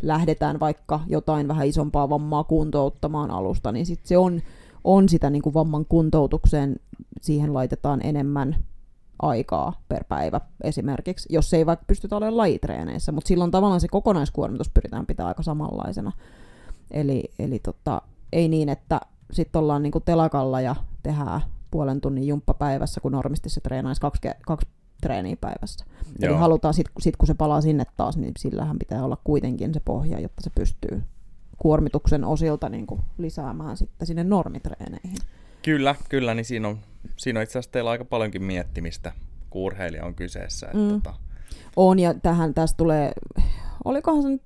lähdetään 0.02 0.60
vaikka 0.60 1.00
jotain 1.08 1.48
vähän 1.48 1.68
isompaa 1.68 2.10
vammaa 2.10 2.44
kuntouttamaan 2.44 3.32
alusta, 3.32 3.72
niin 3.72 3.86
sit 3.86 4.00
se 4.04 4.18
on, 4.18 4.42
on 4.84 5.10
sitä 5.10 5.30
niin 5.30 5.42
kuin 5.42 5.54
vamman 5.54 5.86
kuntoutukseen, 5.86 6.76
siihen 7.22 7.54
laitetaan 7.54 8.00
enemmän 8.04 8.56
aikaa 9.22 9.82
per 9.90 10.04
päivä 10.04 10.42
esimerkiksi, 10.64 11.34
jos 11.34 11.54
ei 11.54 11.66
vaikka 11.66 11.86
pystytä 11.88 12.18
olemaan 12.18 12.38
lajitreeneissä, 12.38 13.12
mutta 13.12 13.28
silloin 13.28 13.52
tavallaan 13.52 13.82
se 13.82 13.88
kokonaiskuormitus 13.88 14.70
pyritään 14.70 15.06
pitää 15.06 15.28
aika 15.28 15.44
samanlaisena. 15.44 16.12
Eli, 16.92 17.24
eli 17.40 17.60
tota, 17.60 18.02
ei 18.34 18.48
niin, 18.48 18.70
että 18.70 19.02
sitten 19.32 19.60
ollaan 19.60 19.84
niinku 19.84 20.00
telakalla 20.00 20.62
ja 20.62 20.76
tehdään 21.04 21.42
puolen 21.72 22.02
tunnin 22.02 22.28
jumppa 22.28 22.54
päivässä, 22.54 23.02
kun 23.02 23.12
normisti 23.12 23.50
se 23.50 23.62
treenaisi 23.62 24.02
kaksi, 24.02 24.22
kaksi 24.46 24.68
treeniä 25.02 25.38
päivässä. 25.42 25.86
Eli 26.22 26.32
Joo. 26.32 26.38
halutaan 26.38 26.74
sitten, 26.74 26.94
sit 27.00 27.18
kun 27.18 27.28
se 27.28 27.34
palaa 27.34 27.62
sinne 27.62 27.84
taas, 27.98 28.18
niin 28.18 28.34
sillähän 28.40 28.80
pitää 28.80 29.04
olla 29.04 29.18
kuitenkin 29.24 29.74
se 29.74 29.80
pohja, 29.86 30.20
jotta 30.20 30.42
se 30.44 30.50
pystyy 30.50 31.04
kuormituksen 31.58 32.24
osilta 32.26 32.70
niin 32.70 32.88
kuin 32.88 33.02
lisäämään 33.18 33.78
sitten 33.78 34.08
sinne 34.08 34.24
normitreeneihin. 34.24 35.18
Kyllä, 35.64 35.96
kyllä, 36.10 36.34
niin 36.34 36.46
siinä 36.46 36.68
on, 36.68 36.78
siinä 37.18 37.40
on 37.40 37.44
itse 37.44 37.52
asiassa 37.60 37.72
teillä 37.72 37.90
aika 37.90 38.06
paljonkin 38.06 38.44
miettimistä, 38.44 39.12
kun 39.50 39.62
urheilija 39.62 40.06
on 40.06 40.16
kyseessä. 40.16 40.66
Että 40.66 40.78
Mm. 40.78 40.90
tota, 40.90 41.14
On, 41.76 42.00
ja 42.00 42.14
tähän 42.14 42.54
tästä 42.54 42.78
tulee, 42.78 43.12
olikohan 43.86 44.22
se 44.24 44.30
nyt, 44.30 44.42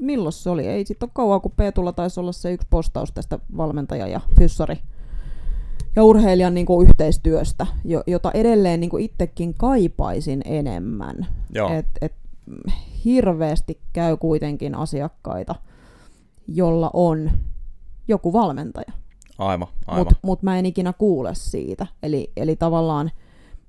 milloin 0.00 0.32
se 0.32 0.50
oli? 0.50 0.66
Ei 0.66 0.84
sitten 0.84 1.06
ole 1.06 1.10
kauan, 1.14 1.40
kun 1.40 1.52
Peetulla 1.56 1.92
taisi 1.92 2.20
olla 2.20 2.32
se 2.32 2.52
yksi 2.52 2.66
postaus 2.70 3.12
tästä 3.12 3.38
valmentaja 3.56 4.06
ja 4.06 4.20
fyssari 4.38 4.76
ja 5.96 6.04
urheilijan 6.04 6.54
niin 6.54 6.66
kuin 6.66 6.88
yhteistyöstä, 6.88 7.66
jo- 7.84 8.02
jota 8.06 8.30
edelleen 8.34 8.80
niin 8.80 8.90
kuin 8.90 9.04
itsekin 9.04 9.54
kaipaisin 9.54 10.42
enemmän. 10.44 11.26
joo, 11.54 11.72
Et, 11.72 11.86
et, 12.00 12.12
hirveästi 13.04 13.80
käy 13.92 14.16
kuitenkin 14.16 14.74
asiakkaita, 14.74 15.54
jolla 16.48 16.90
on 16.92 17.30
joku 18.08 18.32
valmentaja, 18.32 18.92
aivan, 19.38 19.68
aivan. 19.86 20.00
mutta 20.00 20.14
mut 20.22 20.42
mä 20.42 20.58
en 20.58 20.66
ikinä 20.66 20.92
kuule 20.92 21.34
siitä. 21.34 21.86
Eli, 22.02 22.32
eli 22.36 22.56
tavallaan 22.56 23.10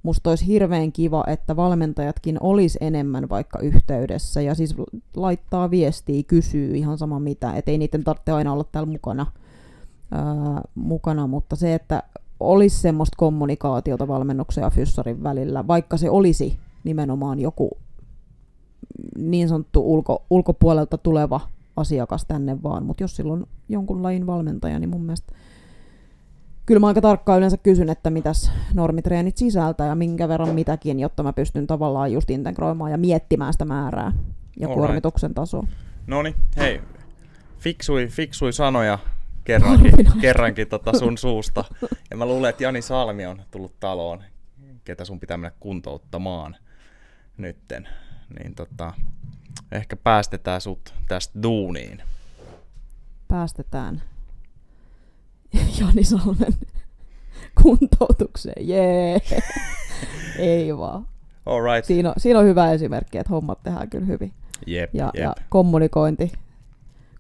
musta 0.04 0.30
olisi 0.30 0.48
hirveän 0.48 0.92
kiva, 0.92 1.24
että 1.28 1.56
valmentajatkin 1.56 2.38
olisi 2.42 2.78
enemmän 2.82 3.30
vaikka 3.30 3.60
yhteydessä 3.60 4.42
ja 4.42 4.56
siis 4.56 4.76
laittaa 5.16 5.72
viestiä, 5.72 6.24
kysyy 6.28 6.76
ihan 6.76 6.98
sama 6.98 7.20
mitä, 7.20 7.54
et 7.54 7.70
ei 7.70 7.78
niiden 7.78 8.04
tarvitse 8.04 8.32
aina 8.32 8.54
olla 8.54 8.66
täällä 8.72 8.92
mukana, 8.92 9.26
ää, 10.12 10.62
mukana 10.76 11.28
mutta 11.28 11.56
se, 11.56 11.74
että 11.74 12.04
olisi 12.40 12.78
semmoista 12.78 13.16
kommunikaatiota 13.18 14.08
valmennuksen 14.08 14.62
ja 14.62 14.70
fyssarin 14.70 15.24
välillä, 15.24 15.68
vaikka 15.68 15.98
se 15.98 16.10
olisi 16.10 16.60
nimenomaan 16.84 17.40
joku 17.40 17.70
niin 19.18 19.50
sanottu 19.50 19.94
ulko, 19.94 20.26
ulkopuolelta 20.30 20.98
tuleva 20.98 21.42
asiakas 21.76 22.26
tänne 22.26 22.64
vaan, 22.64 22.86
mutta 22.86 23.04
jos 23.04 23.16
silloin 23.16 23.42
on 23.42 23.48
jonkun 23.70 24.04
lajin 24.04 24.28
valmentaja, 24.28 24.80
niin 24.80 24.90
mun 24.90 25.04
mielestä 25.04 25.34
kyllä 26.66 26.80
mä 26.80 26.88
aika 26.88 27.02
tarkkaan 27.02 27.38
yleensä 27.38 27.58
kysyn, 27.58 27.90
että 27.90 28.10
mitäs 28.10 28.52
normitreenit 28.74 29.38
sisältää 29.38 29.88
ja 29.88 29.96
minkä 29.96 30.28
verran 30.28 30.56
mitäkin, 30.56 31.00
jotta 31.00 31.24
mä 31.24 31.34
pystyn 31.34 31.68
tavallaan 31.68 32.12
just 32.12 32.30
integroimaan 32.30 32.92
ja 32.92 32.98
miettimään 32.98 33.54
sitä 33.54 33.66
määrää 33.66 34.12
ja 34.60 34.68
Alright. 34.68 34.80
kuormituksen 34.80 35.34
tasoa. 35.34 35.68
No 36.08 36.22
niin, 36.22 36.36
hei, 36.58 36.82
fiksui, 37.60 38.08
fiksui 38.08 38.54
sanoja 38.54 39.00
kerrankin, 39.44 39.94
kerrankin 40.22 40.68
tota 40.68 40.98
sun 41.00 41.18
suusta. 41.18 41.64
Ja 42.12 42.18
mä 42.18 42.26
luulen, 42.26 42.50
että 42.50 42.64
Jani 42.64 42.82
Salmi 42.82 43.26
on 43.26 43.42
tullut 43.52 43.80
taloon, 43.80 44.24
ketä 44.86 45.06
sun 45.06 45.20
pitää 45.20 45.38
mennä 45.38 45.58
kuntouttamaan 45.60 46.56
nytten. 47.38 47.88
Niin 48.40 48.56
tota, 48.56 48.94
ehkä 49.72 49.96
päästetään 49.96 50.62
sut 50.62 50.94
tästä 51.08 51.44
duuniin. 51.44 52.02
Päästetään 53.28 54.02
Jani 55.80 56.04
Salmen 56.04 56.54
kuntoutukseen. 57.62 58.68
Jee! 58.68 59.20
Ei 60.40 60.78
vaan. 60.78 61.08
Alright, 61.46 61.86
Siinä 61.86 62.10
on, 62.10 62.16
siinä 62.18 62.40
on 62.40 62.46
hyvä 62.46 62.72
esimerkki, 62.72 63.18
että 63.18 63.30
hommat 63.30 63.64
tehdään 63.64 63.90
kyllä 63.90 64.06
hyvin. 64.06 64.34
jep, 64.68 64.96
Ja, 64.96 65.12
jep. 65.14 65.24
ja 65.24 65.36
kommunikointi, 65.50 66.32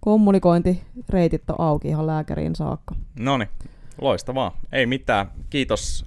kommunikointi, 0.03 0.83
reitit 1.09 1.49
on 1.49 1.55
auki 1.59 1.87
ihan 1.87 2.07
lääkäriin 2.07 2.55
saakka. 2.55 2.95
No 3.19 3.37
niin, 3.37 3.49
loistavaa. 4.01 4.57
Ei 4.71 4.85
mitään. 4.85 5.31
Kiitos 5.49 6.05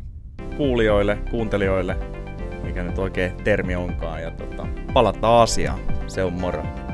kuulijoille, 0.56 1.18
kuuntelijoille, 1.30 1.96
mikä 2.62 2.82
nyt 2.82 2.98
oikein 2.98 3.32
termi 3.44 3.76
onkaan. 3.76 4.22
Ja 4.22 4.30
tota, 4.30 4.66
palataan 4.92 5.42
asiaan. 5.42 5.78
Se 6.06 6.24
on 6.24 6.32
moro. 6.32 6.85